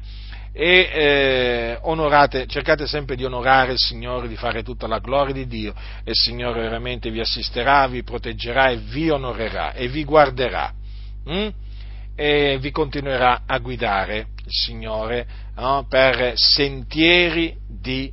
[0.50, 5.46] e eh, onorate, cercate sempre di onorare il Signore, di fare tutta la gloria di
[5.46, 10.72] Dio e il Signore veramente vi assisterà, vi proteggerà e vi onorerà e vi guarderà.
[11.28, 11.48] Mm?
[12.20, 15.24] e vi continuerà a guidare il Signore
[15.54, 15.86] no?
[15.88, 18.12] per sentieri di